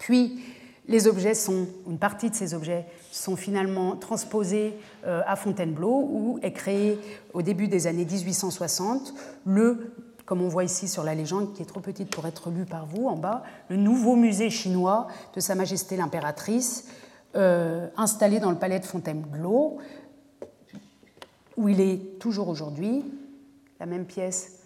[0.00, 0.42] Puis,
[0.90, 6.38] les objets sont, une partie de ces objets sont finalement transposés euh, à Fontainebleau, où
[6.42, 6.98] est créé
[7.32, 9.14] au début des années 1860
[9.46, 9.92] le,
[10.30, 12.86] comme on voit ici sur la légende, qui est trop petite pour être lue par
[12.86, 16.86] vous en bas, le nouveau musée chinois de Sa Majesté l'impératrice,
[17.34, 19.78] euh, installé dans le palais de Fontainebleau,
[21.56, 23.04] où il est toujours aujourd'hui,
[23.80, 24.59] la même pièce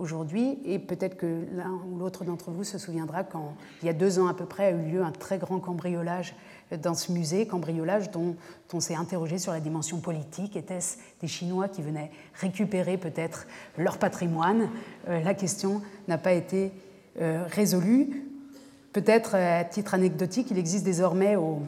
[0.00, 0.58] aujourd'hui.
[0.64, 4.18] Et peut-être que l'un ou l'autre d'entre vous se souviendra quand, il y a deux
[4.18, 6.34] ans à peu près, a eu lieu un très grand cambriolage
[6.82, 8.36] dans ce musée, cambriolage dont
[8.72, 10.56] on s'est interrogé sur la dimension politique.
[10.56, 14.70] Était-ce des Chinois qui venaient récupérer peut-être leur patrimoine?
[15.08, 16.72] Euh, La question n'a pas été
[17.20, 18.24] euh, résolue.
[18.92, 21.60] Peut-être, à titre anecdotique, il existe désormais au,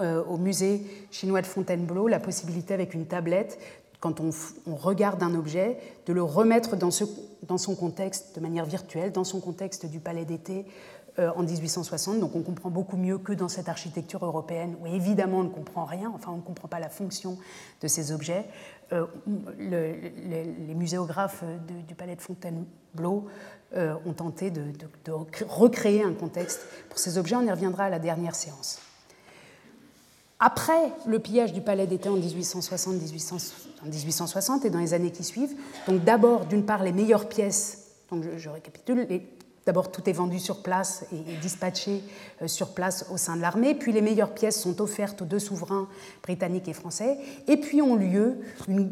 [0.00, 3.58] euh, au musée chinois de Fontainebleau la possibilité avec une tablette
[4.00, 5.76] quand on, regarde un objet,
[6.06, 6.90] de le remettre dans,
[7.58, 10.66] son contexte de manière virtuelle, dans son contexte du palais d'été
[11.18, 12.20] euh, en 1860.
[12.20, 15.84] Donc on comprend beaucoup mieux que dans cette architecture européenne, où évidemment on ne comprend
[15.84, 17.36] rien, enfin on ne comprend pas la fonction
[17.80, 18.46] de ces objets.
[18.92, 19.06] Euh,
[19.58, 21.44] les muséographes
[21.88, 23.26] du palais de Fontainebleau
[23.76, 24.62] euh, ont tenté de
[25.48, 27.36] recréer un contexte pour ces objets.
[27.36, 28.80] On y reviendra à la dernière séance.
[30.40, 32.94] Après le pillage du palais d'été en 1860,
[34.64, 35.54] et dans les années qui suivent,
[35.86, 39.06] donc d'abord, d'une part, les meilleures pièces, donc je, récapitule,
[39.66, 42.02] D'abord, tout est vendu sur place et dispatché
[42.40, 43.74] euh, sur place au sein de l'armée.
[43.74, 45.86] Puis, les meilleures pièces sont offertes aux deux souverains
[46.22, 47.18] britanniques et français.
[47.46, 48.90] Et puis ont lieu une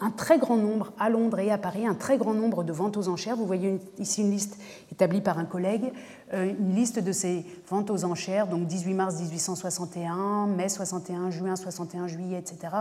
[0.00, 2.96] un très grand nombre à Londres et à Paris, un très grand nombre de ventes
[2.96, 3.36] aux enchères.
[3.36, 4.58] Vous voyez ici une liste
[4.92, 5.92] établie par un collègue,
[6.34, 11.56] euh, une liste de ces ventes aux enchères, donc 18 mars 1861, mai 61, juin
[11.56, 12.74] 61, juillet, etc.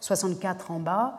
[0.00, 1.18] 64 en bas.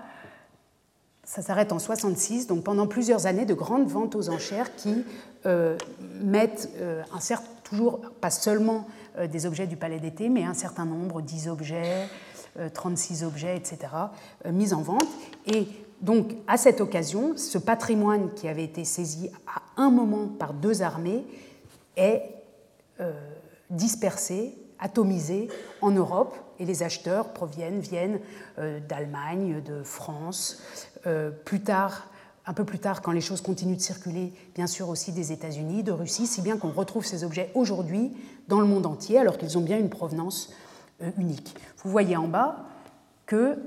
[1.23, 5.06] Ça s'arrête en 66, donc pendant plusieurs années de grandes ventes aux enchères qui
[5.45, 5.77] euh,
[6.21, 8.88] mettent euh, un certain, toujours, pas seulement
[9.30, 12.08] des objets du palais d'été, mais un certain nombre, 10 objets,
[12.73, 13.77] 36 euh, objets, etc.,
[14.45, 15.07] euh, mis en vente.
[15.47, 15.67] Et
[16.01, 20.81] donc, à cette occasion, ce patrimoine qui avait été saisi à un moment par deux
[20.81, 21.25] armées
[21.95, 22.23] est
[22.99, 23.11] euh,
[23.69, 25.47] dispersé, atomisé
[25.81, 28.19] en Europe, et les acheteurs proviennent, viennent
[28.87, 30.61] d'Allemagne, de France,
[31.45, 32.07] plus tard
[32.45, 35.83] un peu plus tard, quand les choses continuent de circuler, bien sûr aussi des États-Unis,
[35.83, 38.11] de Russie, si bien qu'on retrouve ces objets aujourd'hui
[38.47, 40.51] dans le monde entier, alors qu'ils ont bien une provenance
[41.17, 41.55] unique.
[41.84, 42.65] Vous voyez en bas
[43.26, 43.58] que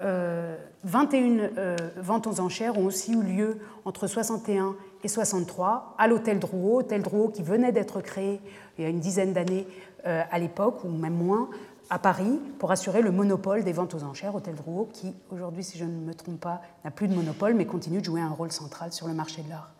[0.00, 6.08] 21 euh, euh, ventes aux enchères ont aussi eu lieu entre 61 et 63 à
[6.08, 8.40] l'hôtel Drouot, hôtel Drouot qui venait d'être créé
[8.78, 9.66] il y a une dizaine d'années
[10.04, 11.50] à l'époque, ou même moins,
[11.90, 14.34] à Paris, pour assurer le monopole des ventes aux enchères.
[14.34, 17.66] Hôtel Drouot qui, aujourd'hui, si je ne me trompe pas, n'a plus de monopole, mais
[17.66, 19.74] continue de jouer un rôle central sur le marché de l'art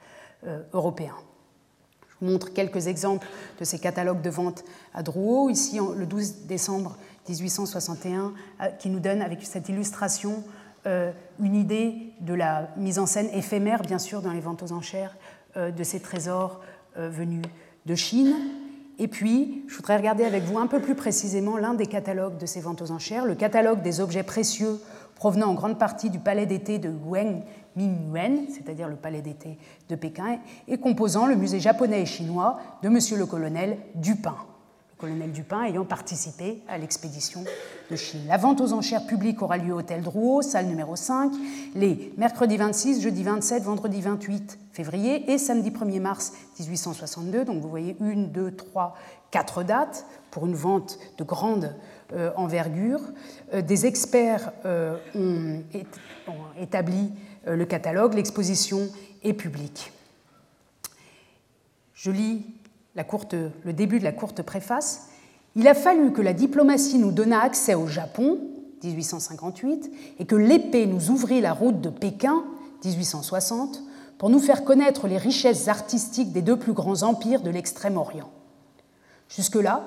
[0.74, 1.14] européen
[2.20, 3.26] montre quelques exemples
[3.58, 6.96] de ces catalogues de vente à Drouot, ici le 12 décembre
[7.32, 10.42] 1861, euh, qui nous donne avec cette illustration
[10.86, 14.72] euh, une idée de la mise en scène éphémère, bien sûr, dans les ventes aux
[14.72, 15.16] enchères
[15.56, 16.60] euh, de ces trésors
[16.96, 17.42] venus
[17.86, 18.34] de Chine.
[18.98, 22.46] Et puis, je voudrais regarder avec vous un peu plus précisément l'un des catalogues de
[22.46, 24.80] ces ventes aux enchères, le catalogue des objets précieux
[25.14, 27.42] provenant en grande partie du palais d'été de Weng
[27.76, 29.56] Mingyuan, c'est-à-dire le palais d'été
[29.88, 34.36] de Pékin, et composant le musée japonais et chinois de Monsieur le colonel Dupin
[35.00, 37.42] colonel Dupin ayant participé à l'expédition
[37.90, 38.20] de Chine.
[38.28, 41.32] La vente aux enchères publiques aura lieu au Hôtel Drouot, salle numéro 5,
[41.74, 47.44] les mercredi 26, jeudi 27, vendredi 28 février et samedi 1er mars 1862.
[47.46, 48.94] Donc vous voyez une, deux, trois,
[49.30, 51.74] quatre dates pour une vente de grande
[52.12, 53.00] euh, envergure.
[53.54, 55.62] Euh, des experts euh, ont,
[56.60, 57.10] établi
[57.46, 58.90] le catalogue, l'exposition
[59.22, 59.92] est publique.
[61.94, 62.44] Je lis
[62.96, 65.08] le début de la courte préface,
[65.56, 68.38] il a fallu que la diplomatie nous donnât accès au Japon,
[68.84, 72.44] 1858, et que l'épée nous ouvrit la route de Pékin,
[72.84, 73.82] 1860,
[74.18, 78.30] pour nous faire connaître les richesses artistiques des deux plus grands empires de l'Extrême-Orient.
[79.28, 79.82] Jusque-là,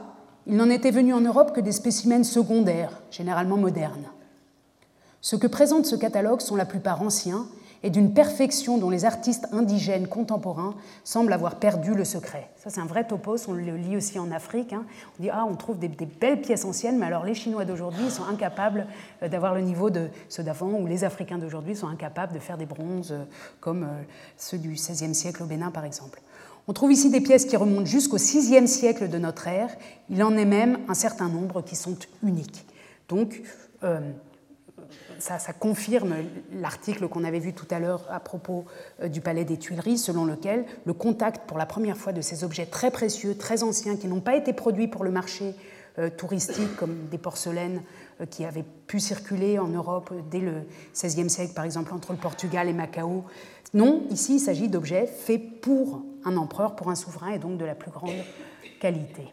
[0.47, 4.07] il n'en était venu en Europe que des spécimens secondaires, généralement modernes.
[5.21, 7.45] Ce que présente ce catalogue sont la plupart anciens
[7.83, 12.49] et d'une perfection dont les artistes indigènes contemporains semblent avoir perdu le secret.
[12.55, 14.71] Ça, c'est un vrai topos, on le lit aussi en Afrique.
[14.71, 14.85] Hein.
[15.19, 18.23] On dit, ah, on trouve des, belles pièces anciennes, mais alors les Chinois d'aujourd'hui sont
[18.23, 18.87] incapables
[19.21, 22.57] euh, d'avoir le niveau de ceux d'avant, ou les Africains d'aujourd'hui sont incapables de faire
[22.57, 23.25] des bronzes euh,
[23.59, 24.03] comme euh,
[24.37, 26.21] ceux du XVIe siècle au Bénin, par exemple.
[26.69, 29.69] On trouve ici des pièces qui remontent jusqu'au VIe siècle de notre ère.
[30.09, 32.65] Il en est même un certain nombre qui sont uniques.
[33.09, 33.41] Donc,
[35.23, 36.15] ça, confirme
[36.53, 38.65] l'article qu'on avait vu tout à l'heure à propos
[39.01, 42.43] euh, du Palais des Tuileries, selon lequel le contact pour la première fois de ces
[42.43, 45.55] objets très précieux, très anciens, qui n'ont pas été produits pour le marché
[45.97, 47.81] euh, touristique, comme des porcelaines
[48.19, 52.17] euh, qui avaient pu circuler en Europe dès le XVIe siècle, par exemple entre le
[52.17, 53.23] Portugal et Macao.
[53.73, 57.65] Non, ici il s'agit d'objets faits pour un empereur, pour un souverain, et donc de
[57.65, 58.11] la plus grande
[58.79, 59.23] qualité.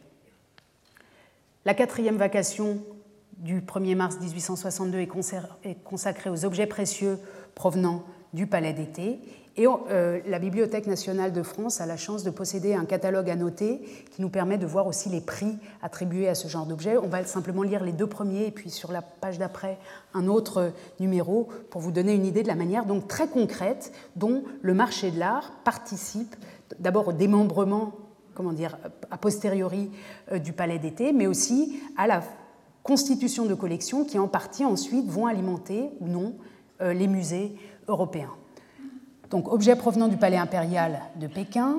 [1.64, 2.78] La quatrième vacation
[3.40, 7.18] du 1er mars 1862 est consacré aux objets précieux
[7.54, 9.20] provenant du palais d'été.
[9.56, 13.80] Et euh, la Bibliothèque nationale de France a la chance de posséder un catalogue annoté
[14.12, 16.96] qui nous permet de voir aussi les prix attribués à ce genre d'objets.
[16.96, 19.78] On va simplement lire les deux premiers et puis sur la page d'après
[20.14, 24.44] un autre numéro pour vous donner une idée de la manière donc très concrète dont
[24.62, 26.36] le marché de l'art participe
[26.78, 27.92] d'abord au démembrement
[28.34, 28.78] comment dire,
[29.10, 29.90] a posteriori
[30.32, 32.22] euh, du palais d'été, mais aussi à la
[32.82, 36.34] constitution de collections qui en partie ensuite vont alimenter ou non
[36.80, 37.54] euh, les musées
[37.88, 38.32] européens.
[39.30, 41.76] Donc objets provenant du palais impérial de Pékin,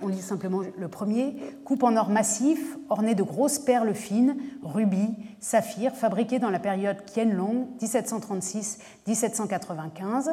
[0.00, 5.14] on lit simplement le premier, coupe en or massif ornée de grosses perles fines, rubis,
[5.40, 10.30] saphirs, fabriquées dans la période Qianlong 1736-1795.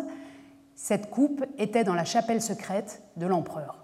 [0.75, 3.84] Cette coupe était dans la chapelle secrète de l'empereur.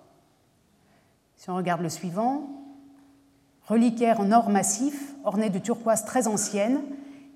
[1.36, 2.50] Si on regarde le suivant,
[3.67, 6.82] reliquaire en or massif, orné de turquoise très ancienne,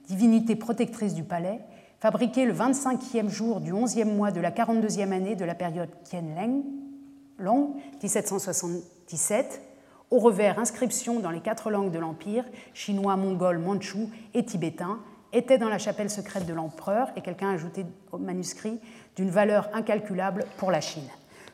[0.08, 1.60] divinité protectrice du palais,
[2.00, 7.76] fabriqué le 25e jour du 11e mois de la 42e année de la période Qianlong,
[8.02, 9.62] 1777,
[10.10, 15.00] au revers inscription dans les quatre langues de l'Empire, chinois, mongol, mandchou et tibétain,
[15.34, 18.80] était dans la chapelle secrète de l'empereur, et quelqu'un a ajouté au manuscrit,
[19.16, 21.08] d'une valeur incalculable pour la Chine.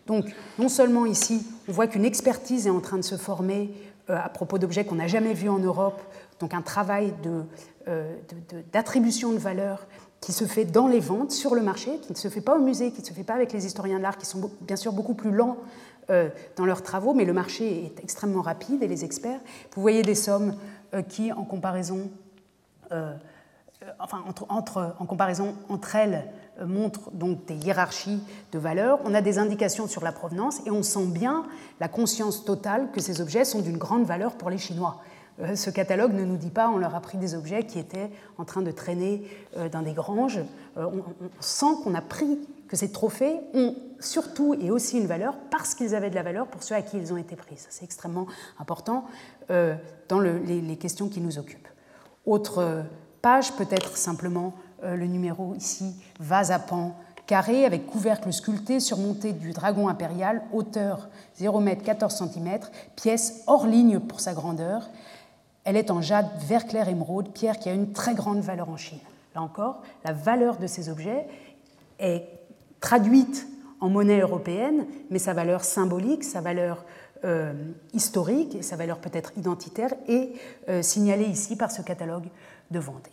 [0.07, 0.25] Donc,
[0.57, 3.71] non seulement ici, on voit qu'une expertise est en train de se former
[4.09, 6.01] à propos d'objets qu'on n'a jamais vus en Europe,
[6.39, 7.13] donc un travail
[7.87, 8.15] euh,
[8.71, 9.87] d'attribution de, valeur
[10.21, 12.61] qui se fait dans les ventes, sur le marché, qui ne se fait pas au
[12.61, 14.93] musée, qui ne se fait pas avec les historiens de l'art, qui sont bien sûr
[14.93, 15.57] beaucoup plus lents
[16.09, 19.39] euh, dans leurs travaux, mais le marché est extrêmement rapide et les experts.
[19.75, 20.55] Vous voyez des sommes
[21.09, 22.09] qui, en comparaison
[25.69, 26.23] entre elles,
[26.65, 28.19] montre donc des hiérarchies
[28.51, 31.45] de valeurs, on a des indications sur la provenance et on sent bien
[31.79, 35.01] la conscience totale que ces objets sont d'une grande valeur pour les Chinois.
[35.39, 38.09] Euh, ce catalogue ne nous dit pas on leur a pris des objets qui étaient
[38.37, 39.23] en train de traîner
[39.55, 40.39] euh, dans des granges.
[40.77, 41.03] Euh, on,
[41.39, 45.95] sent qu'on a pris que ces trophées ont surtout et aussi une valeur parce qu'ils
[45.95, 47.55] avaient de la valeur pour ceux à qui ils ont été pris.
[47.69, 48.27] C'est extrêmement
[48.59, 49.05] important
[49.47, 51.69] dans les, questions qui nous occupent.
[52.25, 52.83] Autre
[53.21, 54.53] page, peut-être simplement
[54.84, 56.96] le numéro ici, vase à pan
[57.28, 62.60] carré avec couvercle sculpté surmonté du dragon impérial, hauteur 0 m 14 cm,
[62.96, 64.90] pièce hors ligne pour sa grandeur.
[65.65, 68.78] Elle est en jade vert clair émeraude, pierre qui a une très grande valeur en
[68.78, 69.00] Chine.
[69.36, 71.28] Là encore, la valeur de ces objets
[72.00, 72.23] est
[72.80, 73.46] traduite
[73.82, 76.86] en monnaie européenne, mais sa valeur symbolique, sa valeur
[77.25, 77.54] euh,
[77.94, 80.32] historique et sa valeur peut-être identitaire est
[80.69, 82.28] euh, signalée ici par ce catalogue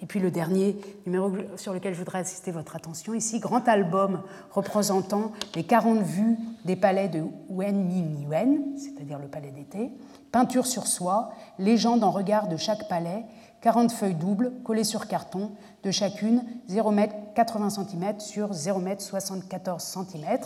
[0.03, 0.77] Et puis le dernier
[1.07, 6.37] numéro sur lequel je voudrais assister votre attention ici, grand album représentant les 40 vues
[6.65, 9.93] des palais de Wen c'est-à-dire le palais d'été,
[10.33, 11.31] peinture sur soie,
[11.61, 13.25] légende en regard de chaque palais,
[13.61, 15.53] 40 feuilles doubles collées sur carton,
[15.85, 20.39] de chacune 0,80 cm sur 0,74 cm,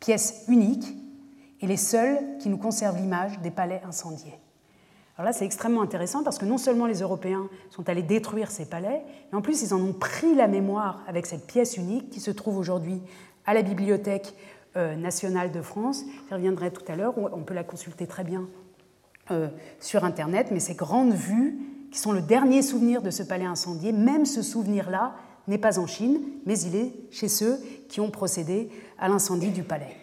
[0.00, 0.96] pièce unique
[1.60, 4.41] et les seules qui nous conservent l'image des palais incendiés.
[5.16, 8.64] Alors là, c'est extrêmement intéressant parce que non seulement les Européens sont allés détruire ces
[8.64, 12.20] palais, mais en plus ils en ont pris la mémoire avec cette pièce unique qui
[12.20, 13.02] se trouve aujourd'hui
[13.44, 14.34] à la Bibliothèque
[14.76, 16.04] euh, nationale de France.
[16.28, 18.48] J'y reviendrai tout à l'heure, on peut la consulter très bien
[19.30, 19.48] euh,
[19.80, 21.58] sur Internet, mais ces grandes vues
[21.90, 25.14] qui sont le dernier souvenir de ce palais incendié, même ce souvenir-là
[25.46, 27.58] n'est pas en Chine, mais il est chez ceux
[27.88, 29.94] qui ont procédé à l'incendie du palais.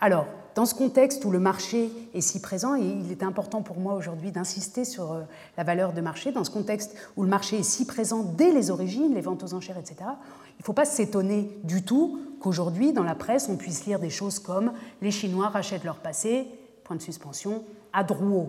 [0.00, 0.26] Alors,
[0.58, 3.94] dans ce contexte où le marché est si présent, et il est important pour moi
[3.94, 5.20] aujourd'hui d'insister sur euh,
[5.56, 8.72] la valeur de marché, dans ce contexte où le marché est si présent dès les
[8.72, 13.04] origines, les ventes aux enchères, etc., il ne faut pas s'étonner du tout qu'aujourd'hui, dans
[13.04, 16.48] la presse, on puisse lire des choses comme les Chinois rachètent leur passé,
[16.82, 18.48] point de suspension, à Drouot.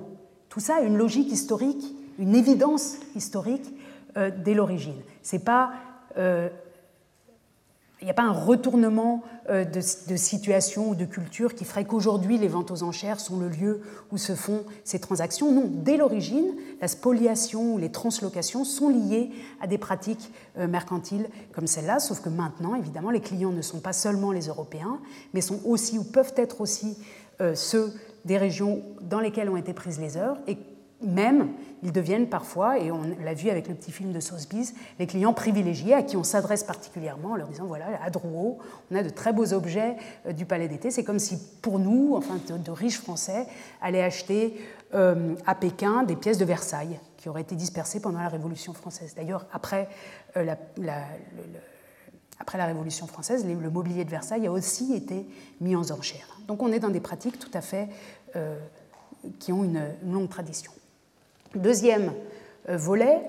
[0.50, 3.72] Tout ça a une logique historique, une évidence historique
[4.18, 5.00] euh, dès l'origine.
[5.22, 5.74] C'est pas
[6.18, 6.50] euh,
[8.02, 12.38] il n'y a pas un retournement euh, de, situation ou de culture qui ferait qu'aujourd'hui
[12.38, 13.82] les ventes aux enchères sont le lieu
[14.12, 15.52] où se font ces transactions.
[15.52, 21.28] Non, dès l'origine, la spoliation ou les translocations sont liées à des pratiques euh, mercantiles
[21.52, 25.00] comme celle-là, sauf que maintenant, évidemment, les clients ne sont pas seulement les Européens,
[25.34, 26.98] mais sont aussi ou peuvent être aussi
[27.42, 27.94] euh, ceux
[28.24, 30.58] des régions dans lesquelles ont été prises les heures et
[31.02, 31.50] même,
[31.82, 35.34] ils deviennent parfois, et on l'a vu avec le petit film de Sotheby's, les clients
[35.34, 38.58] privilégiés à qui on s'adresse particulièrement en leur disant voilà, à Drouot,
[38.92, 39.96] on a de très beaux objets
[40.26, 40.92] euh, du Palais d'été.
[40.92, 43.48] C'est comme si pour nous, enfin de, riches Français,
[43.82, 44.60] allaient acheter
[44.94, 49.14] euh, à Pékin des pièces de Versailles qui auraient été dispersées pendant la Révolution française.
[49.16, 49.88] D'ailleurs, après,
[50.36, 51.06] euh, la,
[52.40, 55.26] après la Révolution française, le mobilier de Versailles a aussi été
[55.62, 56.40] mis en enchères.
[56.48, 57.88] Donc on est dans des pratiques tout à fait
[59.38, 60.72] qui ont une longue tradition.
[61.56, 62.14] Deuxième
[62.70, 63.20] euh, volet,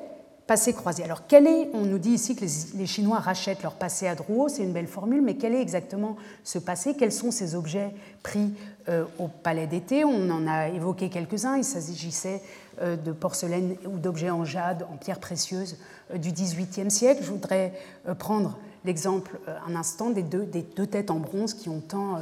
[0.46, 1.02] passé croisé.
[1.02, 2.44] Alors, quel est, on nous dit ici que
[2.76, 6.16] les, Chinois rachètent leur passé à Drouot, c'est une belle formule, mais quel est exactement
[6.44, 6.94] ce passé?
[6.94, 8.52] Quels sont ces objets pris
[8.90, 10.04] euh, au palais d'été?
[10.04, 11.56] On en a évoqué quelques-uns.
[11.56, 12.42] Il s'agissait
[12.82, 15.78] euh, de porcelaine ou d'objets en jade, en pierre précieuse
[16.14, 17.22] du XVIIIe siècle.
[17.22, 17.72] Je voudrais
[18.18, 22.18] prendre l'exemple un instant des deux, des deux, têtes en bronze qui ont tant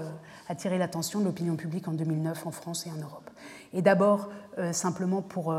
[0.49, 3.31] attiré l'attention de l'opinion publique en 2009 en France et en Europe.
[3.73, 4.29] Et d'abord,
[4.73, 5.55] simplement pour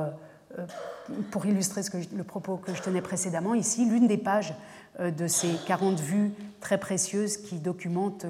[1.32, 1.82] pour illustrer
[2.16, 4.54] le propos que je tenais précédemment, ici, l'une des pages
[5.00, 8.26] euh, de ces 40 vues très précieuses qui documentent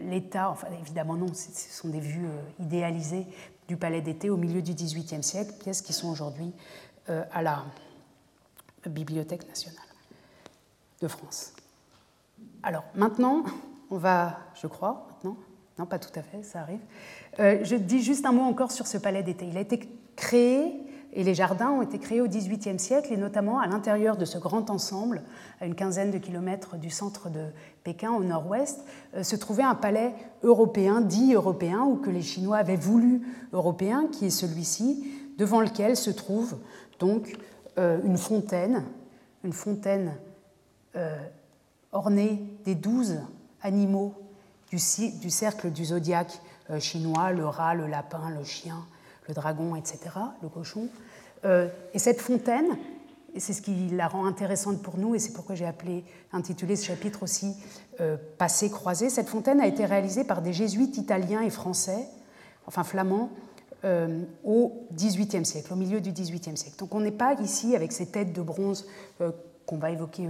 [0.00, 3.26] l'état, enfin évidemment non, ce sont des vues euh, idéalisées
[3.68, 6.52] du palais d'été au milieu du XVIIIe siècle, pièces qui sont aujourd'hui
[7.06, 7.64] à la
[8.86, 9.78] Bibliothèque nationale
[11.00, 11.52] de France.
[12.62, 13.44] Alors maintenant,
[13.90, 15.36] on va, je crois, maintenant,
[15.78, 16.80] non pas tout à fait, ça arrive,
[17.38, 19.46] je dis juste un mot encore sur ce palais d'été.
[19.46, 19.88] Il a été
[20.20, 24.24] créés et les jardins ont été créés au XVIIIe siècle et notamment à l'intérieur de
[24.24, 25.22] ce grand ensemble,
[25.60, 27.46] à une quinzaine de kilomètres du centre de
[27.82, 28.84] Pékin au nord-ouest,
[29.16, 30.14] euh, se trouvait un palais
[30.44, 35.04] européen, dit européen, ou que les Chinois avaient voulu européen, qui est celui-ci,
[35.36, 36.58] devant lequel se trouve
[37.00, 37.36] donc
[37.78, 38.84] euh, une fontaine,
[39.42, 40.12] une fontaine
[40.94, 41.18] euh,
[41.90, 43.18] ornée des douze
[43.62, 44.14] animaux
[44.68, 44.76] du,
[45.20, 46.40] du cercle du zodiaque
[46.78, 48.76] chinois, le rat, le lapin, le chien,
[49.30, 49.98] le dragon, etc.,
[50.42, 50.88] le cochon.
[51.44, 52.76] Euh, et cette fontaine,
[53.36, 56.84] c'est ce qui la rend intéressante pour nous, et c'est pourquoi j'ai appelé, intitulé ce
[56.84, 57.54] chapitre aussi
[58.00, 62.06] euh, Passé croisé, cette fontaine a été réalisée par des jésuites italiens et français,
[62.66, 63.30] enfin flamands,
[63.84, 66.76] euh, au XVIIIe siècle, au milieu du XVIIIe siècle.
[66.78, 68.86] Donc on n'est pas ici avec ces têtes de bronze
[69.64, 70.28] qu'on va évoquer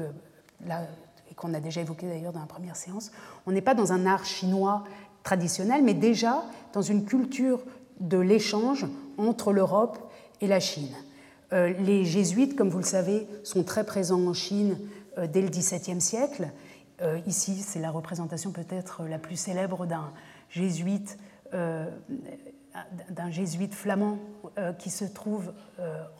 [0.66, 0.82] là,
[1.30, 3.10] et qu'on a déjà évoqué d'ailleurs dans la première séance,
[3.46, 4.84] on n'est pas dans un art chinois
[5.22, 7.60] traditionnel, mais déjà dans une culture
[8.00, 8.86] de l'échange
[9.18, 9.98] entre l'Europe
[10.40, 10.94] et la Chine.
[11.52, 14.78] Euh, les jésuites, comme vous le savez, sont très présents en Chine
[15.18, 16.48] euh, dès le XVIIe siècle.
[17.02, 20.12] Euh, ici, c'est la représentation peut-être la plus célèbre d'un
[20.48, 21.18] jésuite,
[21.52, 24.18] d'un jésuite flamand
[24.78, 25.52] qui se trouve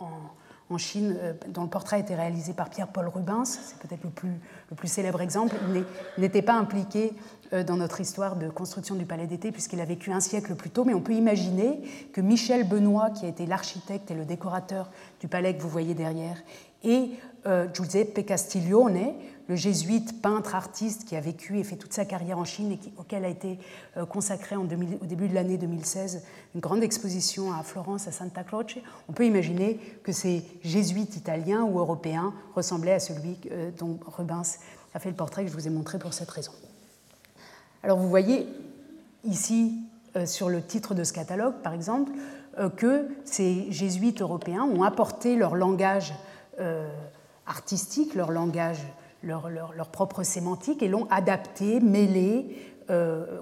[0.01, 1.17] en, Chine,
[1.49, 4.89] dont le portrait a été réalisé par Pierre-Paul Rubens, c'est peut-être le plus, le plus
[4.89, 5.85] célèbre exemple, il
[6.19, 7.13] n'était pas impliqué
[7.53, 10.85] dans notre histoire de construction du palais d'été puisqu'il a vécu un siècle plus tôt,
[10.85, 11.81] mais on peut imaginer
[12.13, 14.91] que Michel Benoît, qui a été l'architecte et le décorateur
[15.21, 16.37] du palais que vous voyez derrière,
[16.85, 17.11] et
[17.47, 19.15] euh, Giuseppe Castiglione,
[19.49, 22.79] le jésuite peintre artiste qui a vécu et fait toute sa carrière en Chine et
[22.97, 23.59] auquel a été
[23.97, 24.67] euh, consacré en au
[25.07, 26.23] début de l'année 2016
[26.55, 28.77] une grande exposition à Florence, à Santa Croce,
[29.09, 34.59] on peut imaginer que ces jésuites italiens ou européens ressemblaient à celui euh, dont Rubens
[34.95, 36.53] a fait le portrait que je vous ai montré pour cette raison.
[37.83, 38.47] Alors vous voyez
[39.25, 39.75] ici
[40.27, 42.13] sur le titre de ce catalogue, par exemple,
[42.77, 46.13] que ces jésuites européens ont apporté leur langage
[47.47, 48.79] artistique, leur langage,
[49.23, 49.49] leur,
[49.93, 52.57] propre sémantique, et l'ont adapté, mêlé,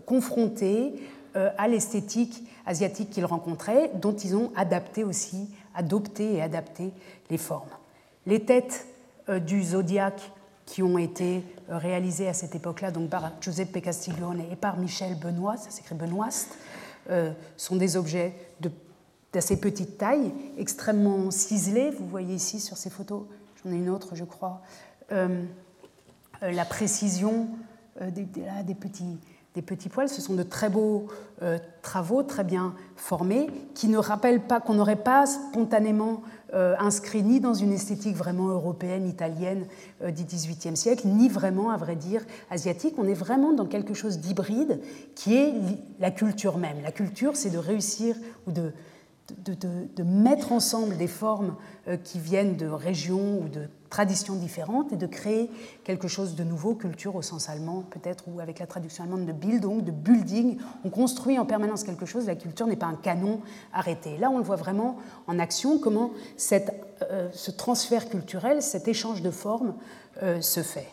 [0.06, 0.94] confronté
[1.34, 6.92] à l'esthétique asiatiques qu'ils rencontraient, dont ils ont adapté aussi, adopté et adapté
[7.30, 7.70] les formes.
[8.26, 8.86] Les têtes
[9.28, 10.30] euh, du zodiaque
[10.68, 15.18] qui ont été euh, réalisées à cette époque-là, donc par Giuseppe Castiglione et par Michel
[15.18, 16.58] Benoît, ça s'écrit Benoist,
[17.08, 18.34] euh, sont des objets
[19.32, 21.90] d'assez petite taille, extrêmement ciselés.
[21.90, 23.22] Vous voyez ici sur ces photos,
[23.64, 24.60] j'en ai une autre, je crois,
[25.10, 27.48] la précision
[28.00, 28.26] des,
[28.64, 29.18] des petits
[29.54, 30.08] des petits poils.
[30.08, 31.06] Ce sont de très beaux
[31.42, 36.22] euh, travaux, très bien formés, qui ne rappellent pas, qu'on n'aurait pas spontanément
[36.54, 39.66] euh, inscrit ni dans une esthétique vraiment européenne, italienne
[40.02, 42.94] euh, du XVIIIe siècle, ni vraiment, à vrai dire, asiatique.
[42.98, 44.80] On est vraiment dans quelque chose d'hybride
[45.14, 45.54] qui est
[46.00, 46.82] la culture même.
[46.82, 48.72] La culture, c'est de réussir ou de,
[49.44, 51.54] de, mettre ensemble des formes
[52.02, 55.50] qui viennent de régions ou de traditions différentes et de créer
[55.84, 59.32] quelque chose de nouveau, culture au sens allemand peut-être, ou avec la traduction allemande de
[59.32, 60.58] Bildung, de building.
[60.84, 63.40] On construit en permanence quelque chose, la culture n'est pas un canon
[63.72, 64.16] arrêté.
[64.18, 66.10] Là, on le voit vraiment en action, comment
[66.52, 69.74] euh, ce transfert culturel, cet échange de formes
[70.22, 70.88] euh, se fait.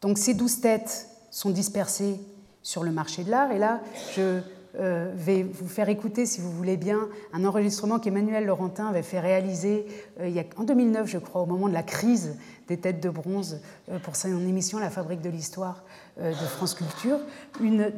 [0.00, 2.20] Donc ces douze têtes sont dispersées
[2.62, 3.80] sur le marché de l'art, et là,
[4.16, 4.40] je
[4.78, 9.20] euh, vais vous faire écouter, si vous voulez bien, un enregistrement qu'Emmanuel Laurentin avait fait
[9.20, 9.86] réaliser
[10.20, 12.36] euh, en 2009, je crois, au moment de la crise
[12.68, 15.84] des têtes de bronze euh, pour son émission La fabrique de l'histoire
[16.18, 17.18] de France Culture.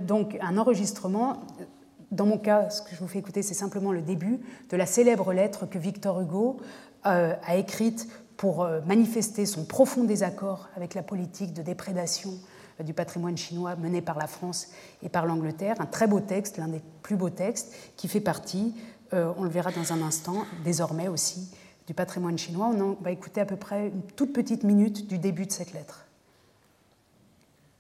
[0.07, 1.43] Donc un enregistrement,
[2.11, 4.87] dans mon cas, ce que je vous fais écouter, c'est simplement le début de la
[4.87, 6.59] célèbre lettre que Victor Hugo
[7.05, 12.33] a écrite pour manifester son profond désaccord avec la politique de déprédation
[12.85, 14.69] du patrimoine chinois mené par la France
[15.03, 15.77] et par l'Angleterre.
[15.81, 18.73] Un très beau texte, l'un des plus beaux textes, qui fait partie,
[19.15, 21.49] euh, on le verra dans un instant, désormais aussi
[21.87, 22.69] du patrimoine chinois.
[22.69, 26.05] On va écouter à peu près une toute petite minute du début de cette lettre,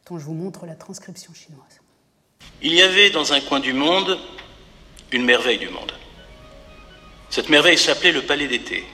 [0.09, 1.81] dont je vous montre la transcription chinoise.
[2.63, 4.19] Il y avait dans un coin du monde
[5.13, 5.93] une merveille du monde.
[7.31, 8.85] Cette merveille s'appelait le palais d'été.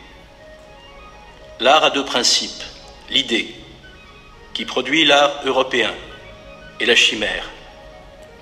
[1.61, 2.62] L'art a deux principes,
[3.11, 3.55] l'idée
[4.55, 5.92] qui produit l'art européen,
[6.80, 7.50] et la chimère,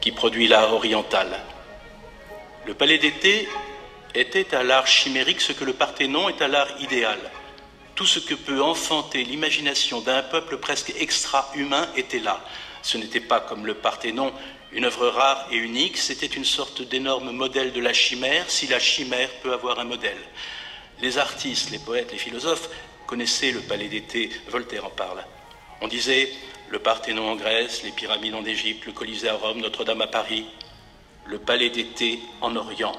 [0.01, 1.41] qui produit l'art oriental.
[2.67, 3.49] Le palais d'été
[4.15, 7.19] était à l'art chimérique ce que le Parthénon est à l'art idéal.
[7.95, 12.41] Tout ce que peut enfanter l'imagination d'un peuple presque extra-humain était là.
[12.83, 14.33] Ce n'était pas comme le Parthénon
[14.73, 18.79] une œuvre rare et unique, c'était une sorte d'énorme modèle de la chimère, si la
[18.79, 20.17] chimère peut avoir un modèle.
[21.03, 22.71] Les artistes, les poètes, les philosophes
[23.07, 25.23] connaissaient le palais d'été, Voltaire en parle.
[25.83, 26.31] On disait
[26.71, 30.47] le Parthénon en Grèce, les pyramides en Égypte, le Colisée à Rome, Notre-Dame à Paris,
[31.27, 32.97] le palais d'été en Orient.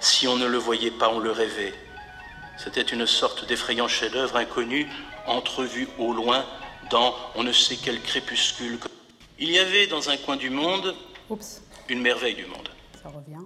[0.00, 1.74] Si on ne le voyait pas, on le rêvait.
[2.58, 4.86] C'était une sorte d'effrayant chef-d'œuvre inconnu,
[5.26, 6.46] entrevu au loin
[6.90, 8.78] dans on ne sait quel crépuscule.
[9.40, 10.94] Il y avait dans un coin du monde
[11.88, 12.68] une merveille du monde.
[13.02, 13.44] Ça revient.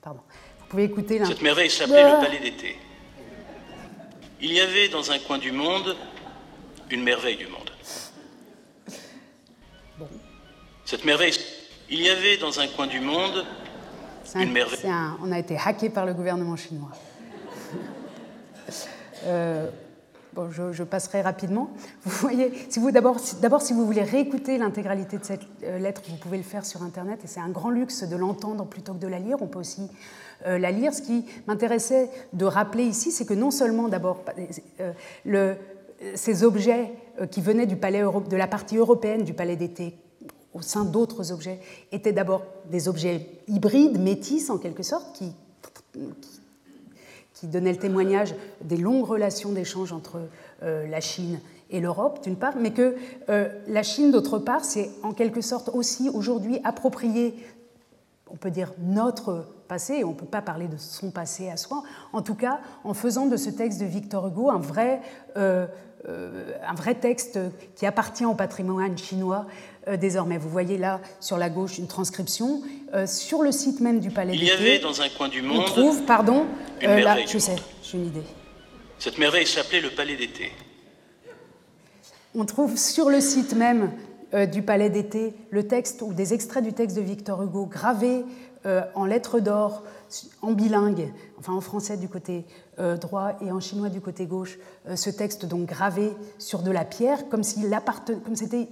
[0.00, 0.20] Pardon.
[0.60, 1.26] Vous pouvez écouter là.
[1.26, 2.78] Cette merveille s'appelait le palais d'été.
[4.40, 5.94] Il y avait dans un coin du monde
[6.90, 7.71] une merveille du monde.
[10.92, 11.32] Cette merveille,
[11.88, 13.46] il y avait dans un coin du monde
[14.34, 14.92] une merveille.
[15.22, 16.90] on a été hacké par le gouvernement chinois.
[19.24, 19.70] Euh,
[20.34, 21.70] bon, je, passerai rapidement.
[22.02, 26.02] Vous voyez, si vous d'abord, d'abord, si vous voulez réécouter l'intégralité de cette euh, lettre,
[26.08, 28.98] vous pouvez le faire sur Internet, et c'est un grand luxe de l'entendre plutôt que
[28.98, 29.36] de la lire.
[29.40, 29.88] On peut aussi
[30.44, 30.92] euh, la lire.
[30.92, 34.24] Ce qui m'intéressait de rappeler ici, c'est que non seulement d'abord
[35.24, 35.54] le,
[36.16, 36.90] ces objets
[37.30, 39.94] qui venaient du palais de la partie européenne du palais d'été
[40.54, 41.60] au sein d'autres objets
[41.92, 45.32] étaient d'abord des objets hybrides, métis en quelque sorte, qui,
[47.34, 50.20] qui, donnaient le témoignage des longues relations d'échange entre
[50.62, 51.40] euh, la Chine
[51.70, 52.94] et l'Europe, d'une part, mais que
[53.28, 57.34] euh, la Chine, d'autre part, c'est en quelque sorte aussi aujourd'hui approprié,
[58.30, 61.82] on peut dire, notre passé, on ne peut pas parler de son passé à soi,
[62.12, 65.00] en tout cas en faisant de ce texte de Victor Hugo un vrai...
[65.36, 65.66] Euh,
[66.66, 67.38] un vrai texte
[67.76, 69.46] qui appartient au patrimoine chinois
[69.98, 70.38] désormais.
[70.38, 72.62] Vous voyez là sur la gauche une transcription.
[72.94, 75.60] Euh, sur le site même du Palais Il y avait dans un coin du monde.
[75.60, 76.46] On trouve, pardon,
[76.82, 78.22] euh, là, je sais, j'ai une idée.
[78.98, 80.52] Cette merveille s'appelait le Palais d'été.
[82.34, 83.92] On trouve sur le site même
[84.50, 88.24] du Palais d'été le texte ou des extraits du texte de Victor Hugo gravés
[88.94, 89.82] en lettres d'or,
[90.40, 92.46] en bilingue, enfin en français du côté
[93.00, 94.58] droit et en chinois du côté gauche,
[94.94, 97.60] ce texte donc gravé sur de la pierre, comme si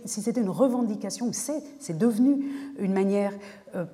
[0.07, 3.33] c'était une revendication, c'est devenu une manière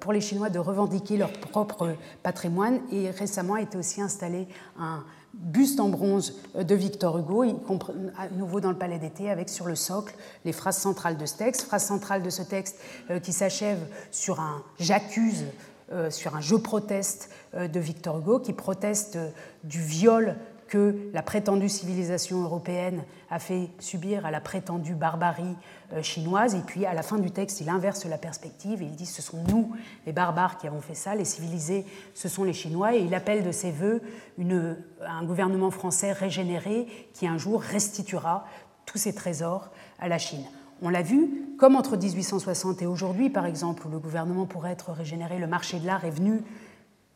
[0.00, 2.80] pour les Chinois de revendiquer leur propre patrimoine.
[2.92, 4.48] Et récemment a été aussi installé
[4.78, 5.04] un
[5.34, 9.74] buste en bronze de Victor Hugo, à nouveau dans le Palais d'été, avec sur le
[9.74, 11.62] socle les phrases centrales de ce texte.
[11.62, 12.78] Phrase centrale de ce texte
[13.10, 13.78] euh, qui s'achève
[14.10, 15.75] sur un j'accuse, euh,
[16.10, 19.18] sur un je proteste euh, de Victor Hugo, qui proteste
[19.64, 20.36] du viol
[20.68, 25.56] que la prétendue civilisation européenne a fait subir à la prétendue barbarie
[25.92, 26.54] euh, chinoise.
[26.54, 29.22] Et puis à la fin du texte, il inverse la perspective et il dit ce
[29.22, 29.74] sont nous,
[30.06, 32.96] les barbares, qui avons fait ça, les civilisés, ce sont les Chinois.
[32.96, 34.02] Et il appelle de ses voeux
[34.38, 38.44] un gouvernement français régénéré qui un jour restituera
[38.86, 40.44] tous ses trésors à la Chine.
[40.82, 44.92] On l'a vu, comme entre 1860 et aujourd'hui, par exemple, où le gouvernement pourrait être
[44.92, 46.42] régénéré, le marché de l'art est venu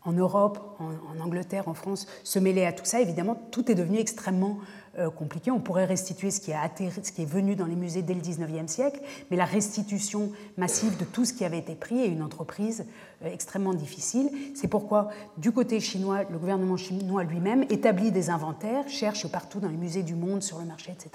[0.02, 3.98] en Europe, en, Angleterre, en France, se mêler à tout ça, évidemment, tout est devenu
[3.98, 4.58] extrêmement
[4.98, 5.50] euh, compliqué.
[5.50, 9.00] On pourrait restituer ce qui, est venu dans les musées dès le 19e siècle,
[9.30, 12.86] mais la restitution massive de tout ce qui avait été pris est une entreprise
[13.22, 14.30] euh, extrêmement difficile.
[14.54, 19.68] C'est pourquoi, du côté chinois, le gouvernement chinois lui-même établit des inventaires, cherche partout dans
[19.68, 21.10] les musées du monde, sur le marché, etc.,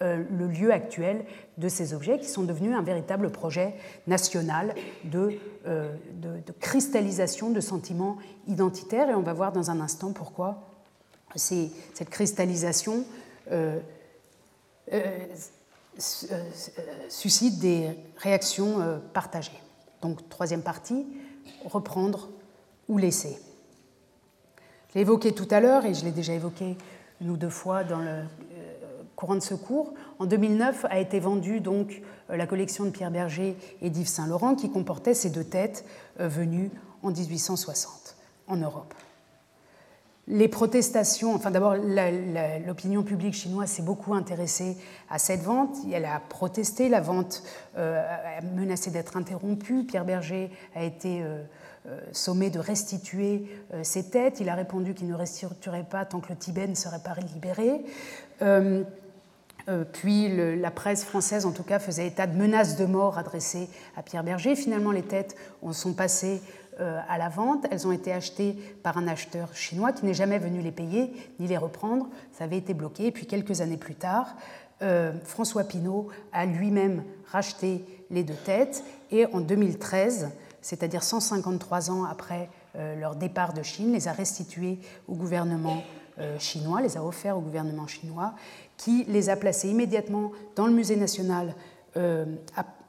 [0.00, 1.24] le lieu actuel
[1.56, 3.74] de ces objets qui sont devenus un véritable projet
[4.06, 4.74] national
[5.04, 5.92] de, euh,
[6.60, 9.10] cristallisation de sentiments identitaires.
[9.10, 10.62] Et on va voir dans un instant pourquoi
[11.34, 13.04] cette cristallisation
[13.50, 13.80] euh,
[17.08, 19.60] suscite des réactions partagées.
[20.00, 21.06] Donc, troisième partie,
[21.64, 22.28] reprendre
[22.88, 23.38] ou laisser.
[24.90, 26.76] Je l'ai évoqué tout à l'heure et je l'ai déjà évoqué
[27.20, 28.22] une ou deux fois dans le
[29.18, 29.94] courant de secours.
[30.20, 34.54] En 2009 a été vendue donc euh, la collection de Pierre Berger et d'Yves Saint-Laurent
[34.54, 35.84] qui comportait ces deux têtes
[36.20, 36.70] euh, venues
[37.02, 38.14] en 1860
[38.46, 38.94] en Europe.
[40.28, 41.74] Les protestations, enfin d'abord
[42.64, 44.76] l'opinion publique chinoise s'est beaucoup intéressée
[45.10, 45.74] à cette vente.
[45.92, 47.42] Elle a protesté, la vente
[47.76, 48.00] euh,
[48.38, 49.82] a menacé d'être interrompue.
[49.82, 51.24] Pierre Berger a été
[52.12, 53.46] sommé de restituer
[53.82, 54.40] ses têtes.
[54.40, 57.82] Il a répondu qu'il ne restituerait pas tant que le Tibet ne serait pas libéré.
[59.68, 63.68] Euh, puis la presse française, en tout cas, faisait état de menaces de mort adressées
[63.96, 64.56] à Pierre Berger.
[64.56, 65.36] Finalement, les têtes
[65.72, 66.40] sont passées
[66.80, 67.66] euh, à la vente.
[67.70, 68.52] Elles ont été achetées
[68.82, 72.08] par un acheteur chinois qui n'est jamais venu les payer ni les reprendre.
[72.32, 73.06] Ça avait été bloqué.
[73.06, 74.36] Et puis quelques années plus tard,
[74.80, 78.84] euh, François Pinault a lui-même racheté les deux têtes.
[79.10, 80.30] Et en 2013,
[80.62, 82.48] c'est-à-dire 153 ans après
[83.00, 85.82] leur départ de Chine, les a restituées au gouvernement
[86.38, 88.34] chinois, les a offerts au gouvernement chinois
[88.78, 91.54] qui les a placés immédiatement dans le musée national
[91.98, 92.24] euh,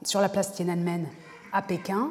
[0.02, 1.06] sur la place Tiananmen
[1.52, 2.10] à Pékin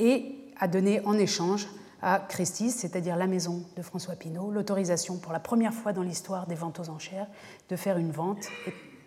[0.00, 1.68] et a donné en échange
[2.02, 6.46] à Christie's, c'est-à-dire la maison de François Pinault, l'autorisation pour la première fois dans l'histoire
[6.46, 7.28] des ventes aux enchères
[7.68, 8.46] de faire une vente,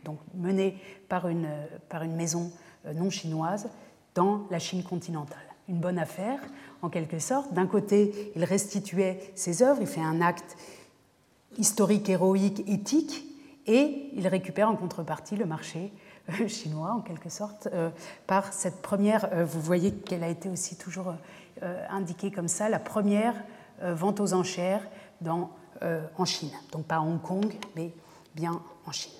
[0.03, 0.77] donc menée
[1.09, 1.49] par une,
[1.89, 2.51] par une maison
[2.85, 3.69] euh, non chinoise,
[4.15, 5.37] dans la Chine continentale.
[5.69, 6.39] Une bonne affaire,
[6.81, 7.53] en quelque sorte.
[7.53, 10.57] D'un côté, il restituait ses œuvres, il fait un acte
[11.57, 13.26] historique, héroïque, éthique,
[13.67, 15.91] et il récupère en contrepartie le marché
[16.29, 17.89] euh, chinois, en quelque sorte, euh,
[18.25, 21.13] par cette première, euh, vous voyez qu'elle a été aussi toujours
[21.89, 23.33] indiquée comme ça, la première
[23.81, 24.87] vente aux enchères
[25.25, 26.51] en Chine.
[26.71, 27.91] Donc pas à Hong Kong, mais
[28.35, 29.15] bien en Chine.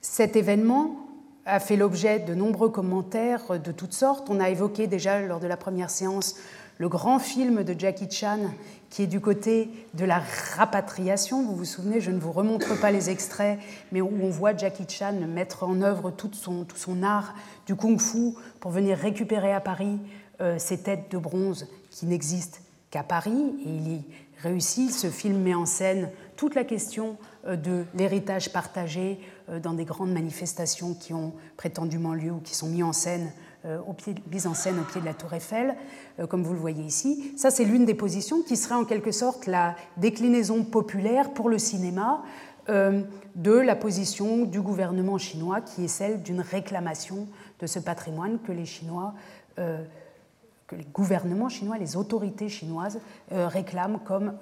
[0.00, 0.96] Cet événement
[1.44, 4.30] a fait l'objet de nombreux commentaires de toutes sortes.
[4.30, 6.36] On a évoqué déjà lors de la première séance
[6.78, 8.50] le grand film de Jackie Chan
[8.92, 10.22] qui est du côté de la
[10.54, 11.42] rapatriation.
[11.42, 13.58] Vous vous souvenez, je ne vous remontre pas les extraits,
[13.90, 17.34] mais où on voit Jackie Chan mettre en œuvre tout son, art
[17.64, 19.98] du kung-fu pour venir récupérer à Paris
[20.42, 22.58] euh, ces têtes de bronze qui n'existent
[22.90, 23.54] qu'à Paris.
[23.64, 24.04] Et il y
[24.42, 24.92] réussit.
[24.92, 27.16] Ce film met en scène toute la question
[27.46, 29.18] euh, de l'héritage partagé
[29.48, 33.26] euh, dans des grandes manifestations qui ont prétendument lieu ou qui sont mises en scène
[33.26, 33.51] euh,
[33.86, 35.76] au pied, mise en scène au pied de la tour Eiffel,
[36.18, 37.32] euh, comme vous le voyez ici.
[37.36, 41.58] Ça, c'est l'une des positions qui serait en quelque sorte la déclinaison populaire pour le
[41.58, 42.22] cinéma
[42.68, 43.02] euh,
[43.36, 47.28] de la position du gouvernement chinois, qui est celle d'une réclamation
[47.60, 49.14] de ce patrimoine que les Chinois,
[49.56, 52.98] que les gouvernements chinois, les autorités chinoises
[53.30, 54.34] réclament comme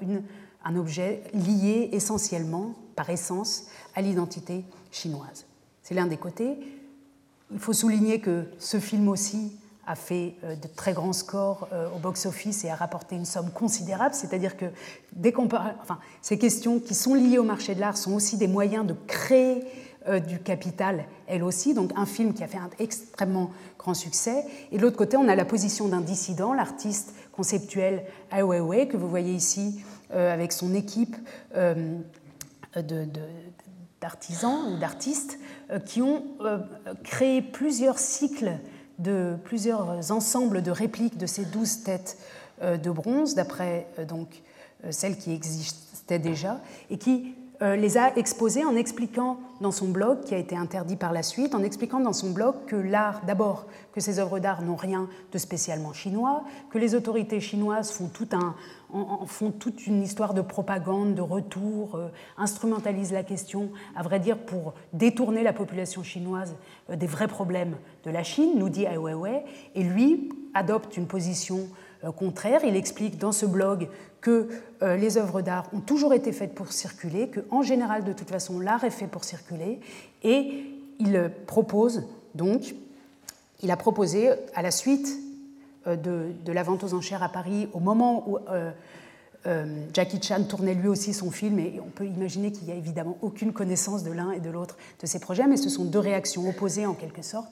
[0.64, 5.46] un objet lié essentiellement, par essence, à l'identité chinoise.
[5.82, 6.58] C'est l'un des côtés.
[7.53, 9.53] Il faut souligner que ce film aussi
[9.86, 13.51] a fait euh, de très grands scores euh, au box-office et a rapporté une somme
[13.51, 14.14] considérable.
[14.14, 14.66] C'est-à-dire que
[16.22, 19.64] ces questions qui sont liées au marché de l'art sont aussi des moyens de créer
[20.26, 24.46] du Capital, elle aussi, donc un film qui a fait un extrêmement grand succès.
[24.72, 28.96] Et de l'autre côté, on a la position d'un dissident, l'artiste conceptuel Ai Weiwei, que
[28.96, 31.16] vous voyez ici avec son équipe
[34.01, 35.38] d'artisans ou d'artistes
[35.86, 36.24] qui ont
[37.04, 38.52] créé plusieurs cycles
[38.98, 42.18] de plusieurs ensembles de répliques de ces douze têtes
[42.62, 44.42] de bronze, d'après donc
[44.90, 46.60] celles qui existaient déjà,
[46.90, 50.96] et qui euh, les a exposés en expliquant dans son blog, qui a été interdit
[50.96, 54.62] par la suite, en expliquant dans son blog que l'art, d'abord, que ces œuvres d'art
[54.62, 58.54] n'ont rien de spécialement chinois, que les autorités chinoises font, tout un,
[58.93, 64.20] en, font toute une histoire de propagande, de retour, euh, instrumentalisent la question, à vrai
[64.20, 66.55] dire, pour détourner la population chinoise
[66.91, 71.07] euh, des vrais problèmes de la Chine, nous dit Ai Weiwei, et lui adopte une
[71.07, 71.68] position
[72.16, 72.61] contraire.
[72.64, 73.88] Il explique dans ce blog
[74.20, 74.49] que
[74.82, 78.30] euh, les œuvres d'art ont toujours été faites pour circuler, que en général, de toute
[78.30, 79.80] façon, l'art est fait pour circuler,
[80.22, 80.64] et
[80.99, 82.74] il propose donc,
[83.62, 85.09] il a proposé à la suite
[85.87, 88.70] euh, de, la vente aux enchères à Paris, au moment où euh,
[89.95, 93.16] Jackie Chan tournait lui aussi son film, et on peut imaginer qu'il n'y a évidemment
[93.22, 96.49] aucune connaissance de l'un et de l'autre de ces projets, mais ce sont deux réactions
[96.49, 97.49] opposées en quelque sorte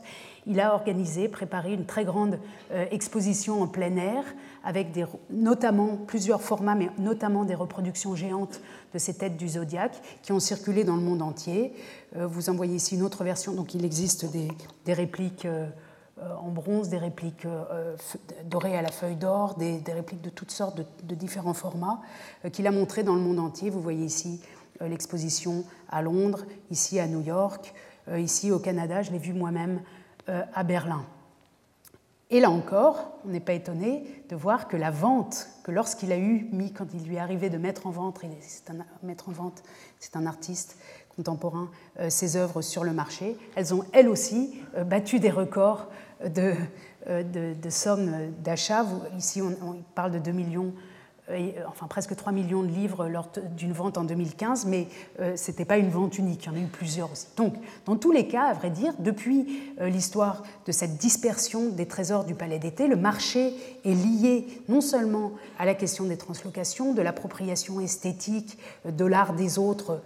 [0.49, 2.39] il a organisé, préparé une très grande
[2.73, 4.25] euh, exposition en plein air,
[4.65, 4.89] avec
[5.31, 8.61] notamment plusieurs formats, mais notamment des reproductions géantes
[8.95, 11.75] de ces têtes du zodiaque qui ont circulé dans le monde entier.
[12.17, 15.69] Euh, vous en voyez ici une autre version, donc il existe des, répliques euh,
[16.41, 17.47] en bronze, des répliques
[18.45, 22.01] dorées à la feuille d'or, des, répliques de toutes sortes de, différents formats
[22.53, 23.71] qu'il a montré dans le monde entier.
[23.71, 24.41] Vous voyez ici
[24.81, 27.75] l'exposition à Londres, ici à New York,
[28.17, 29.81] ici au Canada, je l'ai vu moi-même
[30.29, 31.07] euh, à Berlin.
[32.29, 36.19] Et là encore, on n'est pas étonné de voir que la vente, que lorsqu'il a
[36.19, 39.33] eu mis, quand il lui est arrivé de mettre en vente, c'est un, mettre en
[39.33, 39.63] vente,
[39.99, 40.77] c'est un artiste
[41.17, 45.87] contemporain, euh, ses œuvres sur le marché, elles ont elles aussi euh, battu des records
[46.25, 46.55] de,
[47.07, 48.85] de, sommes d'achat.
[49.17, 50.73] Ici, on, on, parle de 2 millions
[51.31, 54.89] euh, enfin presque 3 millions de livres lors d'une vente en 2015, mais
[55.21, 57.27] euh, ce n'était pas une vente unique, il y en a eu plusieurs aussi.
[57.37, 57.55] Donc,
[57.85, 62.25] dans tous les cas, à vrai dire, depuis euh, l'histoire de cette dispersion des trésors
[62.25, 63.53] du palais d'été, le marché
[63.85, 69.59] est lié non seulement à la question des translocations, de l'appropriation esthétique de l'art des
[69.59, 70.01] autres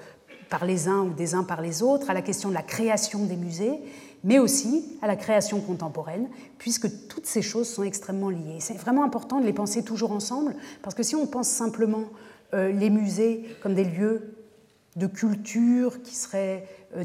[0.50, 3.24] par les uns ou des uns par les autres, à la question de la création
[3.24, 3.80] des musées,
[4.24, 8.58] mais aussi à la création contemporaine, puisque toutes ces choses sont extrêmement liées.
[8.60, 12.04] C'est vraiment important de les penser toujours ensemble, parce que si on pense simplement
[12.54, 14.34] euh, les musées comme des lieux
[14.96, 17.04] de culture qui seraient euh,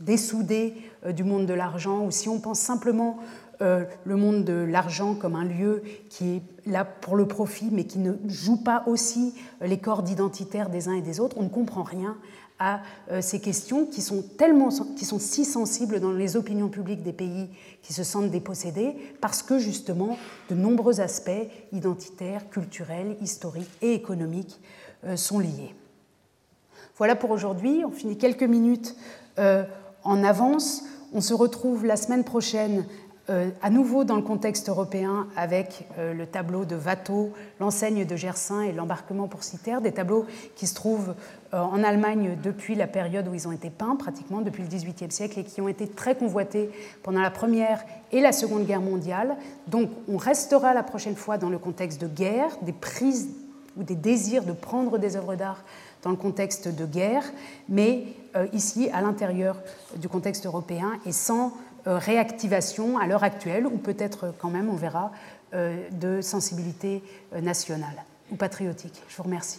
[0.00, 0.74] dessoudés
[1.04, 3.18] euh, du monde de l'argent, ou si on pense simplement
[3.60, 8.00] le monde de l'argent comme un lieu qui est là pour le profit, mais qui
[8.00, 11.84] ne joue pas aussi les cordes identitaires des uns et des autres, on ne comprend
[11.84, 12.16] rien
[12.62, 17.02] à euh, ces questions qui sont, tellement, qui sont si sensibles dans les opinions publiques
[17.02, 17.48] des pays
[17.82, 20.16] qui se sentent dépossédés, parce que justement
[20.48, 21.30] de nombreux aspects
[21.72, 24.60] identitaires, culturels, historiques et économiques
[25.04, 25.74] euh, sont liés.
[26.96, 28.94] Voilà pour aujourd'hui, on finit quelques minutes
[29.40, 29.64] euh,
[30.04, 30.84] en avance.
[31.12, 32.86] On se retrouve la semaine prochaine
[33.62, 38.72] à nouveau dans le contexte européen avec le tableau de Watteau, l'enseigne de Gersain et
[38.72, 41.14] l'embarquement pour Citer, des tableaux qui se trouvent
[41.52, 45.38] en Allemagne depuis la période où ils ont été peints, pratiquement depuis le XVIIIe siècle,
[45.38, 46.70] et qui ont été très convoités
[47.02, 49.36] pendant la Première et la Seconde Guerre mondiale.
[49.66, 53.28] Donc on restera la prochaine fois dans le contexte de guerre, des prises
[53.76, 55.62] ou des désirs de prendre des œuvres d'art
[56.02, 57.24] dans le contexte de guerre,
[57.68, 58.04] mais
[58.52, 59.56] ici à l'intérieur
[59.96, 61.52] du contexte européen et sans
[61.88, 65.10] euh, réactivation à l'heure actuelle, ou peut-être quand même, on verra,
[65.52, 67.02] euh, de sensibilité
[67.34, 69.02] euh, nationale ou patriotique.
[69.08, 69.58] Je vous remercie.